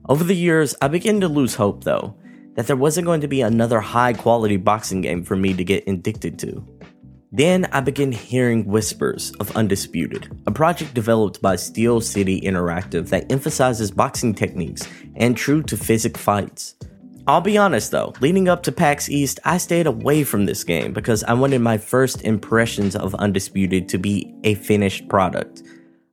Over 0.09 0.23
the 0.23 0.35
years, 0.35 0.75
I 0.81 0.87
began 0.87 1.21
to 1.21 1.27
lose 1.27 1.55
hope 1.55 1.83
though, 1.83 2.15
that 2.55 2.67
there 2.67 2.75
wasn't 2.75 3.05
going 3.05 3.21
to 3.21 3.27
be 3.27 3.41
another 3.41 3.79
high 3.79 4.13
quality 4.13 4.57
boxing 4.57 5.01
game 5.01 5.23
for 5.23 5.35
me 5.35 5.53
to 5.53 5.63
get 5.63 5.87
addicted 5.87 6.37
to. 6.39 6.67
Then 7.31 7.65
I 7.71 7.79
began 7.79 8.11
hearing 8.11 8.65
whispers 8.65 9.31
of 9.39 9.55
Undisputed, 9.57 10.31
a 10.45 10.51
project 10.51 10.93
developed 10.93 11.41
by 11.41 11.55
Steel 11.55 11.99
City 11.99 12.39
Interactive 12.39 13.09
that 13.09 13.31
emphasizes 13.31 13.89
boxing 13.89 14.35
techniques 14.35 14.87
and 15.15 15.35
true 15.35 15.63
to 15.63 15.75
physic 15.75 16.15
fights. 16.15 16.75
I'll 17.25 17.39
be 17.39 17.57
honest 17.57 17.91
though, 17.91 18.13
leading 18.19 18.49
up 18.49 18.63
to 18.63 18.71
PAX 18.73 19.07
East, 19.07 19.39
I 19.45 19.57
stayed 19.57 19.87
away 19.87 20.25
from 20.25 20.45
this 20.45 20.65
game 20.65 20.91
because 20.91 21.23
I 21.23 21.33
wanted 21.33 21.61
my 21.61 21.77
first 21.77 22.21
impressions 22.23 22.97
of 22.97 23.15
Undisputed 23.15 23.87
to 23.89 23.97
be 23.97 24.35
a 24.43 24.55
finished 24.55 25.07
product. 25.07 25.63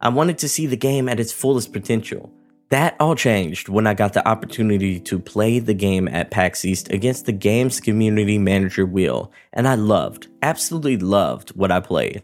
I 0.00 0.08
wanted 0.08 0.38
to 0.38 0.48
see 0.48 0.66
the 0.66 0.76
game 0.76 1.08
at 1.08 1.18
its 1.18 1.32
fullest 1.32 1.72
potential. 1.72 2.32
That 2.68 2.94
all 3.00 3.16
changed 3.16 3.68
when 3.68 3.88
I 3.88 3.94
got 3.94 4.12
the 4.12 4.26
opportunity 4.26 5.00
to 5.00 5.18
play 5.18 5.58
the 5.58 5.74
game 5.74 6.06
at 6.06 6.30
PAX 6.30 6.64
East 6.64 6.92
against 6.92 7.26
the 7.26 7.32
game's 7.32 7.80
community 7.80 8.38
manager 8.38 8.86
Will, 8.86 9.32
and 9.52 9.66
I 9.66 9.74
loved, 9.74 10.28
absolutely 10.42 10.96
loved 10.96 11.50
what 11.50 11.72
I 11.72 11.80
played. 11.80 12.22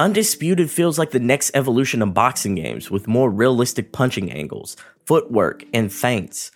Undisputed 0.00 0.72
feels 0.72 0.98
like 0.98 1.12
the 1.12 1.20
next 1.20 1.52
evolution 1.54 2.02
of 2.02 2.14
boxing 2.14 2.56
games 2.56 2.90
with 2.90 3.06
more 3.06 3.30
realistic 3.30 3.92
punching 3.92 4.32
angles, 4.32 4.76
footwork, 5.06 5.64
and 5.72 5.92
feints. 5.92 6.50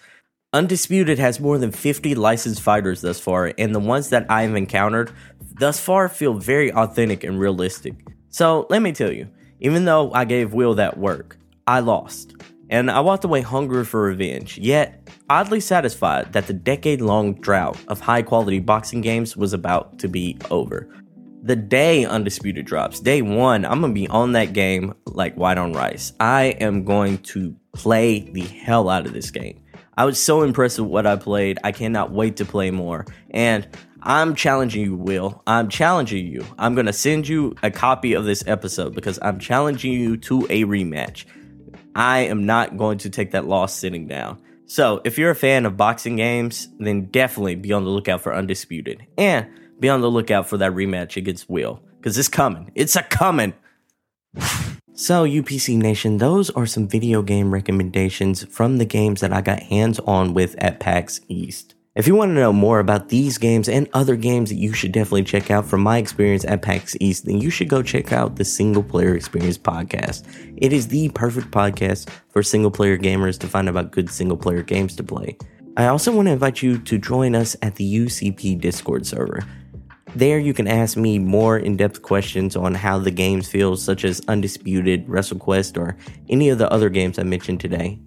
Undisputed 0.55 1.19
has 1.19 1.40
more 1.40 1.59
than 1.59 1.71
50 1.71 2.14
licensed 2.14 2.62
fighters 2.62 3.02
thus 3.02 3.21
far, 3.21 3.52
and 3.59 3.75
the 3.75 3.81
ones 3.81 4.09
that 4.09 4.25
I've 4.31 4.55
encountered 4.55 5.12
thus 5.59 5.78
far 5.78 6.09
feel 6.09 6.33
very 6.33 6.73
authentic 6.73 7.23
and 7.23 7.38
realistic. 7.38 7.95
So 8.31 8.67
let 8.71 8.81
me 8.81 8.93
tell 8.93 9.12
you, 9.12 9.28
even 9.61 9.85
though 9.85 10.11
I 10.14 10.25
gave 10.25 10.55
Will 10.55 10.75
that 10.76 10.97
work, 10.97 11.37
I 11.67 11.81
lost. 11.81 12.35
And 12.71 12.90
I 12.90 13.00
walked 13.00 13.25
away 13.25 13.43
hungry 13.43 13.85
for 13.85 14.00
revenge, 14.00 14.57
yet 14.57 15.11
oddly 15.28 15.61
satisfied 15.61 16.33
that 16.33 16.47
the 16.47 16.55
decade 16.55 17.02
long 17.02 17.35
drought 17.35 17.76
of 17.88 18.00
high 18.00 18.23
quality 18.23 18.59
boxing 18.59 19.02
games 19.02 19.37
was 19.37 19.52
about 19.52 19.99
to 19.99 20.09
be 20.09 20.38
over. 20.50 20.88
The 21.43 21.57
day 21.57 22.07
Undisputed 22.07 22.64
drops, 22.64 23.00
day 23.00 23.21
one, 23.21 23.67
I'm 23.67 23.83
gonna 23.83 23.93
be 23.93 24.09
on 24.09 24.33
that 24.33 24.55
game 24.55 24.95
like 25.05 25.35
white 25.35 25.59
on 25.59 25.75
rice. 25.75 26.14
I 26.19 26.57
am 26.59 26.85
going 26.85 27.19
to 27.19 27.55
play 27.75 28.21
the 28.21 28.40
hell 28.40 28.88
out 28.88 29.05
of 29.05 29.12
this 29.12 29.31
game. 29.31 29.61
I 29.99 30.05
was 30.05 30.23
so 30.23 30.43
impressed 30.43 30.78
with 30.78 30.88
what 30.88 31.09
I 31.09 31.17
played. 31.17 31.59
I 31.64 31.73
cannot 31.73 32.12
wait 32.12 32.37
to 32.37 32.45
play 32.45 32.71
more. 32.71 33.05
And 33.33 33.67
I'm 34.00 34.37
challenging 34.37 34.85
you, 34.85 34.95
Will. 34.95 35.43
I'm 35.45 35.69
challenging 35.69 36.25
you. 36.25 36.47
I'm 36.57 36.75
going 36.75 36.87
to 36.87 36.93
send 36.93 37.26
you 37.26 37.57
a 37.64 37.73
copy 37.73 38.12
of 38.12 38.25
this 38.25 38.45
episode 38.47 38.95
because 38.95 39.19
I'm 39.21 39.40
challenging 39.40 39.93
you 39.93 40.17
to 40.19 40.47
a 40.50 40.62
rematch. 40.62 41.25
I 41.97 42.21
am 42.21 42.47
not 42.47 42.76
going 42.76 42.99
to 42.99 43.11
take 43.11 43.33
that 43.33 43.47
loss 43.47 43.75
sitting 43.75 44.07
down. 44.07 44.40
So, 44.67 45.00
if 45.05 45.19
you're 45.19 45.33
a 45.33 45.35
fan 45.35 45.67
of 45.67 45.76
boxing 45.76 46.14
games, 46.14 46.69
then 46.78 47.07
definitely 47.07 47.57
be 47.57 47.73
on 47.73 47.83
the 47.83 47.90
lookout 47.90 48.21
for 48.21 48.33
Undisputed. 48.33 49.05
And 49.17 49.49
be 49.81 49.88
on 49.88 50.00
the 50.00 50.11
lookout 50.11 50.49
for 50.49 50.59
that 50.59 50.75
rematch 50.75 51.17
against 51.17 51.50
Will. 51.50 51.83
Because 51.97 52.17
it's 52.17 52.28
coming. 52.28 52.71
It's 52.76 52.95
a 52.95 53.02
coming. 53.02 53.52
So, 55.00 55.25
UPC 55.25 55.76
Nation, 55.76 56.19
those 56.19 56.50
are 56.50 56.67
some 56.67 56.88
video 56.88 57.23
game 57.23 57.55
recommendations 57.55 58.43
from 58.47 58.78
the 58.78 58.85
games 58.85 59.21
that 59.21 59.33
I 59.33 59.43
got 59.43 59.61
hands 59.61 60.00
on 60.00 60.35
with 60.35 60.57
at 60.59 60.81
PAX 60.81 61.21
East. 61.28 61.76
If 61.95 62.09
you 62.09 62.17
want 62.17 62.31
to 62.31 62.35
know 62.35 62.52
more 62.52 62.81
about 62.81 63.09
these 63.09 63.38
games 63.38 63.69
and 63.69 63.88
other 63.93 64.17
games 64.17 64.50
that 64.50 64.57
you 64.57 64.73
should 64.73 64.90
definitely 64.90 65.23
check 65.23 65.52
out 65.52 65.67
from 65.67 65.83
my 65.83 65.99
experience 65.99 66.45
at 66.45 66.62
PAX 66.62 66.97
East, 66.99 67.26
then 67.26 67.40
you 67.40 67.49
should 67.49 67.69
go 67.69 67.81
check 67.81 68.11
out 68.11 68.35
the 68.35 68.45
Single 68.45 68.83
Player 68.83 69.14
Experience 69.14 69.57
podcast. 69.57 70.26
It 70.57 70.73
is 70.73 70.88
the 70.88 71.11
perfect 71.11 71.52
podcast 71.52 72.09
for 72.31 72.43
single 72.43 72.73
player 72.73 72.99
gamers 72.99 73.38
to 73.38 73.47
find 73.47 73.69
about 73.69 73.93
good 73.93 74.11
single 74.11 74.37
player 74.37 74.64
games 74.64 74.97
to 74.97 75.05
play. 75.05 75.38
I 75.76 75.87
also 75.87 76.11
want 76.11 76.26
to 76.26 76.33
invite 76.33 76.61
you 76.61 76.76
to 76.76 76.99
join 76.99 77.37
us 77.37 77.55
at 77.62 77.76
the 77.76 77.99
UCP 77.99 78.61
Discord 78.61 79.07
server. 79.07 79.45
There, 80.15 80.38
you 80.38 80.55
can 80.55 80.67
ask 80.67 80.97
me 80.97 81.19
more 81.19 81.59
in 81.59 81.77
depth 81.77 82.03
questions 82.03 82.57
on 82.57 82.75
how 82.75 82.99
the 82.99 83.11
games 83.11 83.49
feel, 83.49 83.77
such 83.77 84.05
as 84.05 84.21
Undisputed, 84.27 85.07
WrestleQuest, 85.07 85.77
or 85.77 85.97
any 86.29 86.49
of 86.49 86.59
the 86.59 86.71
other 86.73 86.88
games 86.88 87.19
I 87.19 87.23
mentioned 87.23 87.61
today. 87.61 88.00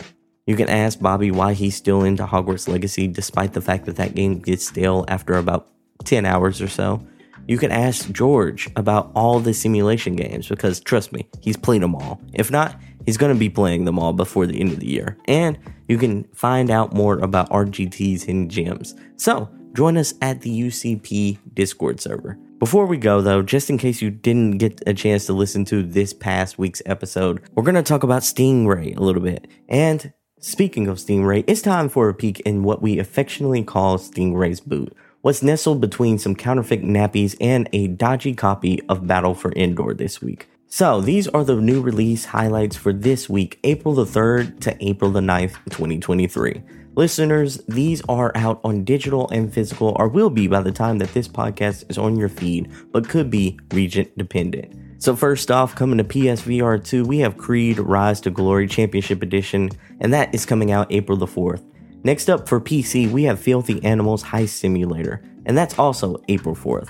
You 0.47 0.55
can 0.55 0.67
ask 0.67 0.99
Bobby 0.99 1.31
why 1.31 1.53
he's 1.53 1.75
still 1.75 2.03
into 2.03 2.25
Hogwarts 2.25 2.67
Legacy 2.67 3.07
despite 3.07 3.53
the 3.53 3.61
fact 3.61 3.85
that 3.85 3.95
that 3.97 4.15
game 4.15 4.39
gets 4.39 4.67
stale 4.67 5.05
after 5.07 5.35
about 5.35 5.69
10 6.03 6.25
hours 6.25 6.61
or 6.61 6.67
so. 6.67 7.05
you 7.47 7.57
can 7.57 7.71
ask 7.71 8.11
George 8.11 8.69
about 8.75 9.11
all 9.15 9.39
the 9.39 9.53
simulation 9.53 10.15
games 10.15 10.47
because 10.47 10.79
trust 10.79 11.11
me, 11.11 11.27
he's 11.41 11.57
played 11.57 11.81
them 11.81 11.95
all. 11.95 12.21
If 12.33 12.51
not, 12.51 12.79
he's 13.05 13.17
going 13.17 13.33
to 13.33 13.39
be 13.39 13.49
playing 13.49 13.85
them 13.85 13.99
all 13.99 14.13
before 14.13 14.45
the 14.45 14.59
end 14.59 14.71
of 14.71 14.79
the 14.79 14.87
year. 14.87 15.17
And 15.25 15.57
you 15.87 15.97
can 15.97 16.23
find 16.33 16.69
out 16.69 16.93
more 16.93 17.19
about 17.19 17.49
RGT's 17.49 18.23
hidden 18.23 18.49
gems. 18.49 18.95
So, 19.17 19.49
join 19.73 19.97
us 19.97 20.13
at 20.21 20.41
the 20.41 20.61
UCP 20.61 21.39
Discord 21.53 21.99
server. 21.99 22.37
Before 22.59 22.85
we 22.85 22.97
go, 22.97 23.21
though, 23.21 23.41
just 23.41 23.69
in 23.69 23.77
case 23.77 24.01
you 24.01 24.11
didn't 24.11 24.57
get 24.57 24.83
a 24.85 24.93
chance 24.93 25.25
to 25.25 25.33
listen 25.33 25.65
to 25.65 25.81
this 25.81 26.13
past 26.13 26.59
week's 26.59 26.81
episode, 26.85 27.41
we're 27.55 27.63
going 27.63 27.75
to 27.75 27.81
talk 27.81 28.03
about 28.03 28.21
Stingray 28.21 28.95
a 28.95 29.01
little 29.01 29.21
bit. 29.21 29.47
And 29.67 30.13
speaking 30.39 30.87
of 30.87 30.97
Stingray, 30.97 31.43
it's 31.47 31.61
time 31.61 31.89
for 31.89 32.07
a 32.07 32.13
peek 32.13 32.39
in 32.41 32.63
what 32.63 32.81
we 32.81 32.99
affectionately 32.99 33.63
call 33.63 33.97
Stingray's 33.97 34.59
boot. 34.59 34.95
What's 35.21 35.43
nestled 35.43 35.81
between 35.81 36.19
some 36.19 36.35
counterfeit 36.35 36.83
nappies 36.83 37.35
and 37.39 37.69
a 37.73 37.87
dodgy 37.87 38.33
copy 38.33 38.81
of 38.89 39.07
Battle 39.07 39.33
for 39.33 39.51
Endor 39.53 39.93
this 39.93 40.21
week. 40.21 40.47
So, 40.67 41.01
these 41.01 41.27
are 41.27 41.43
the 41.43 41.55
new 41.55 41.81
release 41.81 42.25
highlights 42.25 42.77
for 42.77 42.93
this 42.93 43.29
week, 43.29 43.59
April 43.63 43.93
the 43.93 44.05
3rd 44.05 44.61
to 44.61 44.85
April 44.87 45.11
the 45.11 45.19
9th, 45.19 45.55
2023. 45.69 46.63
Listeners, 46.95 47.57
these 47.69 48.01
are 48.09 48.33
out 48.35 48.59
on 48.65 48.83
digital 48.83 49.29
and 49.29 49.53
physical, 49.53 49.95
or 49.97 50.09
will 50.09 50.29
be 50.29 50.47
by 50.47 50.61
the 50.61 50.73
time 50.73 50.97
that 50.97 51.13
this 51.13 51.27
podcast 51.27 51.89
is 51.89 51.97
on 51.97 52.17
your 52.17 52.27
feed, 52.27 52.69
but 52.91 53.07
could 53.07 53.29
be 53.29 53.57
region 53.71 54.09
dependent. 54.17 54.75
So, 55.01 55.15
first 55.15 55.49
off, 55.49 55.73
coming 55.73 55.97
to 55.99 56.03
PSVR 56.03 56.83
2, 56.83 57.05
we 57.05 57.19
have 57.19 57.37
Creed 57.37 57.79
Rise 57.79 58.19
to 58.21 58.29
Glory 58.29 58.67
Championship 58.67 59.23
Edition, 59.23 59.69
and 60.01 60.13
that 60.13 60.35
is 60.35 60.45
coming 60.45 60.71
out 60.71 60.91
April 60.91 61.17
the 61.17 61.25
4th. 61.25 61.63
Next 62.03 62.29
up 62.29 62.49
for 62.49 62.59
PC, 62.59 63.09
we 63.09 63.23
have 63.23 63.39
Filthy 63.39 63.81
Animals 63.85 64.25
Heist 64.25 64.49
Simulator, 64.49 65.23
and 65.45 65.57
that's 65.57 65.79
also 65.79 66.21
April 66.27 66.55
4th. 66.55 66.89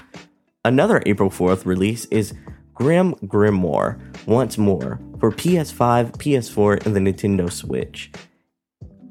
Another 0.65 1.03
April 1.05 1.29
4th 1.29 1.63
release 1.65 2.05
is 2.05 2.33
Grim 2.73 3.13
Grimoire 3.25 4.01
Once 4.25 4.57
More 4.57 4.99
for 5.19 5.31
PS5, 5.31 6.13
PS4, 6.13 6.87
and 6.87 6.95
the 6.95 6.99
Nintendo 6.99 7.51
Switch. 7.51 8.11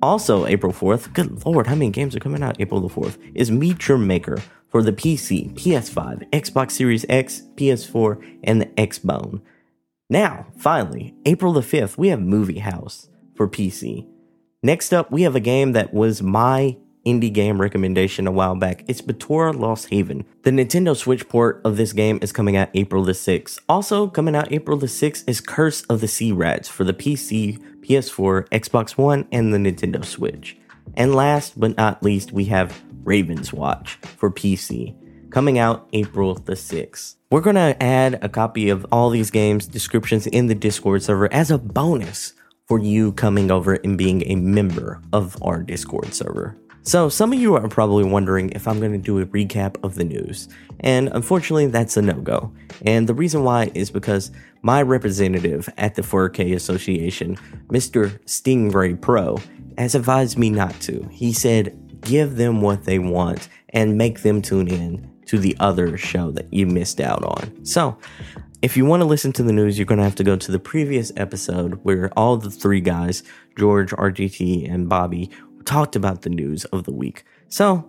Also, 0.02 0.46
April 0.46 0.72
4th, 0.72 1.12
good 1.12 1.44
lord, 1.44 1.66
how 1.66 1.74
many 1.74 1.90
games 1.90 2.16
are 2.16 2.20
coming 2.20 2.42
out 2.42 2.58
April 2.58 2.80
the 2.80 2.88
4th? 2.88 3.18
Is 3.34 3.50
Meet 3.50 3.86
Your 3.86 3.98
Maker 3.98 4.38
for 4.68 4.82
the 4.82 4.92
PC, 4.92 5.52
PS5, 5.54 6.30
Xbox 6.30 6.70
Series 6.70 7.04
X, 7.08 7.42
PS4, 7.56 8.38
and 8.44 8.62
the 8.62 8.66
Xbone. 8.66 9.42
Now, 10.08 10.46
finally, 10.56 11.14
April 11.26 11.52
the 11.52 11.60
5th, 11.60 11.98
we 11.98 12.08
have 12.08 12.20
Movie 12.20 12.60
House 12.60 13.08
for 13.34 13.46
PC. 13.46 14.06
Next 14.62 14.94
up, 14.94 15.10
we 15.10 15.22
have 15.22 15.36
a 15.36 15.40
game 15.40 15.72
that 15.72 15.92
was 15.92 16.22
my 16.22 16.78
indie 17.06 17.32
game 17.32 17.60
recommendation 17.60 18.26
a 18.26 18.32
while 18.32 18.54
back. 18.54 18.84
It's 18.86 19.02
Batora 19.02 19.58
Lost 19.58 19.88
Haven. 19.88 20.24
The 20.42 20.50
Nintendo 20.50 20.96
Switch 20.96 21.28
port 21.28 21.60
of 21.64 21.76
this 21.76 21.92
game 21.92 22.18
is 22.22 22.32
coming 22.32 22.56
out 22.56 22.68
April 22.74 23.04
the 23.04 23.12
6th. 23.12 23.58
Also, 23.68 24.06
coming 24.06 24.34
out 24.34 24.52
April 24.52 24.78
the 24.78 24.86
6th 24.86 25.24
is 25.28 25.40
Curse 25.40 25.82
of 25.82 26.00
the 26.00 26.08
Sea 26.08 26.32
Rats 26.32 26.68
for 26.68 26.84
the 26.84 26.94
PC, 26.94 27.62
PS4, 27.90 28.48
Xbox 28.50 28.92
One, 28.92 29.26
and 29.32 29.52
the 29.52 29.58
Nintendo 29.58 30.04
Switch. 30.04 30.56
And 30.94 31.12
last 31.12 31.58
but 31.58 31.76
not 31.76 32.04
least, 32.04 32.30
we 32.30 32.44
have 32.44 32.80
Ravenswatch 33.02 33.88
for 34.16 34.30
PC, 34.30 34.94
coming 35.30 35.58
out 35.58 35.88
April 35.92 36.36
the 36.36 36.52
6th. 36.52 37.16
We're 37.32 37.40
to 37.56 37.82
add 37.82 38.20
a 38.22 38.28
copy 38.28 38.68
of 38.68 38.86
all 38.92 39.10
these 39.10 39.32
games 39.32 39.66
descriptions 39.66 40.28
in 40.28 40.46
the 40.46 40.54
Discord 40.54 41.02
server 41.02 41.32
as 41.32 41.50
a 41.50 41.58
bonus 41.58 42.34
for 42.68 42.78
you 42.78 43.10
coming 43.10 43.50
over 43.50 43.74
and 43.74 43.98
being 43.98 44.22
a 44.26 44.36
member 44.36 45.00
of 45.12 45.36
our 45.42 45.60
Discord 45.60 46.14
server. 46.14 46.56
So, 46.82 47.10
some 47.10 47.32
of 47.32 47.38
you 47.38 47.54
are 47.56 47.68
probably 47.68 48.04
wondering 48.04 48.50
if 48.50 48.66
I'm 48.66 48.80
going 48.80 48.92
to 48.92 48.98
do 48.98 49.18
a 49.18 49.26
recap 49.26 49.76
of 49.84 49.96
the 49.96 50.04
news, 50.04 50.48
and 50.80 51.08
unfortunately, 51.08 51.66
that's 51.66 51.96
a 51.98 52.02
no 52.02 52.14
go. 52.14 52.52
And 52.86 53.06
the 53.06 53.14
reason 53.14 53.44
why 53.44 53.70
is 53.74 53.90
because 53.90 54.30
my 54.62 54.80
representative 54.80 55.68
at 55.76 55.94
the 55.94 56.02
4K 56.02 56.54
Association, 56.54 57.36
Mr. 57.68 58.18
Stingray 58.24 58.98
Pro, 58.98 59.38
has 59.76 59.94
advised 59.94 60.38
me 60.38 60.48
not 60.48 60.78
to. 60.80 61.06
He 61.12 61.32
said, 61.32 62.00
give 62.00 62.36
them 62.36 62.62
what 62.62 62.84
they 62.84 62.98
want 62.98 63.48
and 63.70 63.98
make 63.98 64.22
them 64.22 64.40
tune 64.40 64.68
in 64.68 65.10
to 65.26 65.38
the 65.38 65.56
other 65.60 65.96
show 65.96 66.30
that 66.32 66.52
you 66.52 66.66
missed 66.66 67.00
out 67.00 67.22
on. 67.22 67.64
So, 67.64 67.98
if 68.62 68.76
you 68.76 68.84
want 68.84 69.00
to 69.00 69.06
listen 69.06 69.32
to 69.32 69.42
the 69.42 69.52
news, 69.52 69.78
you're 69.78 69.86
going 69.86 69.98
to 69.98 70.04
have 70.04 70.16
to 70.16 70.24
go 70.24 70.36
to 70.36 70.52
the 70.52 70.58
previous 70.58 71.12
episode 71.16 71.80
where 71.82 72.10
all 72.14 72.36
the 72.36 72.50
three 72.50 72.80
guys, 72.80 73.22
George, 73.56 73.90
RGT, 73.92 74.70
and 74.70 74.86
Bobby, 74.86 75.30
talked 75.64 75.96
about 75.96 76.22
the 76.22 76.30
news 76.30 76.64
of 76.66 76.84
the 76.84 76.92
week. 76.92 77.24
So, 77.48 77.88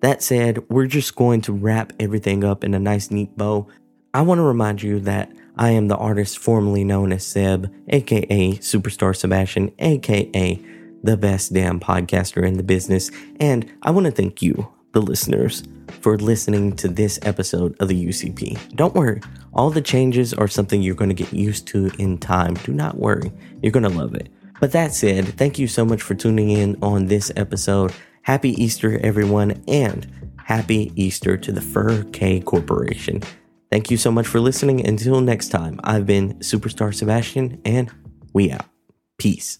that 0.00 0.22
said, 0.22 0.68
we're 0.68 0.86
just 0.86 1.16
going 1.16 1.40
to 1.42 1.52
wrap 1.52 1.92
everything 1.98 2.44
up 2.44 2.62
in 2.62 2.74
a 2.74 2.78
nice, 2.78 3.10
neat 3.10 3.36
bow. 3.36 3.66
I 4.14 4.22
want 4.22 4.38
to 4.38 4.42
remind 4.42 4.82
you 4.82 5.00
that 5.00 5.32
I 5.56 5.70
am 5.70 5.88
the 5.88 5.96
artist 5.96 6.38
formerly 6.38 6.84
known 6.84 7.12
as 7.12 7.26
Seb, 7.26 7.72
aka 7.88 8.52
Superstar 8.54 9.14
Sebastian, 9.16 9.72
aka 9.78 10.62
the 11.02 11.16
best 11.16 11.52
damn 11.52 11.80
podcaster 11.80 12.46
in 12.46 12.56
the 12.56 12.62
business. 12.62 13.10
And 13.40 13.70
I 13.82 13.90
want 13.90 14.06
to 14.06 14.12
thank 14.12 14.40
you, 14.40 14.68
the 14.92 15.02
listeners, 15.02 15.64
for 16.00 16.16
listening 16.16 16.76
to 16.76 16.88
this 16.88 17.18
episode 17.22 17.76
of 17.80 17.88
the 17.88 18.06
UCP. 18.06 18.76
Don't 18.76 18.94
worry, 18.94 19.20
all 19.52 19.70
the 19.70 19.82
changes 19.82 20.32
are 20.34 20.48
something 20.48 20.82
you're 20.82 20.94
going 20.94 21.10
to 21.10 21.14
get 21.14 21.32
used 21.32 21.66
to 21.68 21.90
in 21.98 22.18
time. 22.18 22.54
Do 22.54 22.72
not 22.72 22.96
worry, 22.98 23.32
you're 23.62 23.72
going 23.72 23.82
to 23.84 23.88
love 23.88 24.14
it. 24.14 24.28
But 24.60 24.72
that 24.72 24.92
said, 24.94 25.36
thank 25.36 25.58
you 25.58 25.68
so 25.68 25.84
much 25.84 26.02
for 26.02 26.14
tuning 26.14 26.50
in 26.50 26.76
on 26.82 27.06
this 27.06 27.30
episode. 27.36 27.92
Happy 28.22 28.50
Easter, 28.62 28.98
everyone, 29.02 29.62
and 29.68 30.32
happy 30.44 30.92
Easter 30.96 31.36
to 31.36 31.52
the 31.52 31.60
Fur 31.60 32.04
K 32.12 32.40
Corporation. 32.40 33.22
Thank 33.70 33.90
you 33.90 33.96
so 33.96 34.10
much 34.10 34.26
for 34.26 34.40
listening. 34.40 34.86
Until 34.86 35.20
next 35.20 35.48
time, 35.48 35.78
I've 35.84 36.06
been 36.06 36.34
Superstar 36.40 36.94
Sebastian, 36.94 37.60
and 37.64 37.90
we 38.32 38.50
out. 38.50 38.66
Peace. 39.18 39.58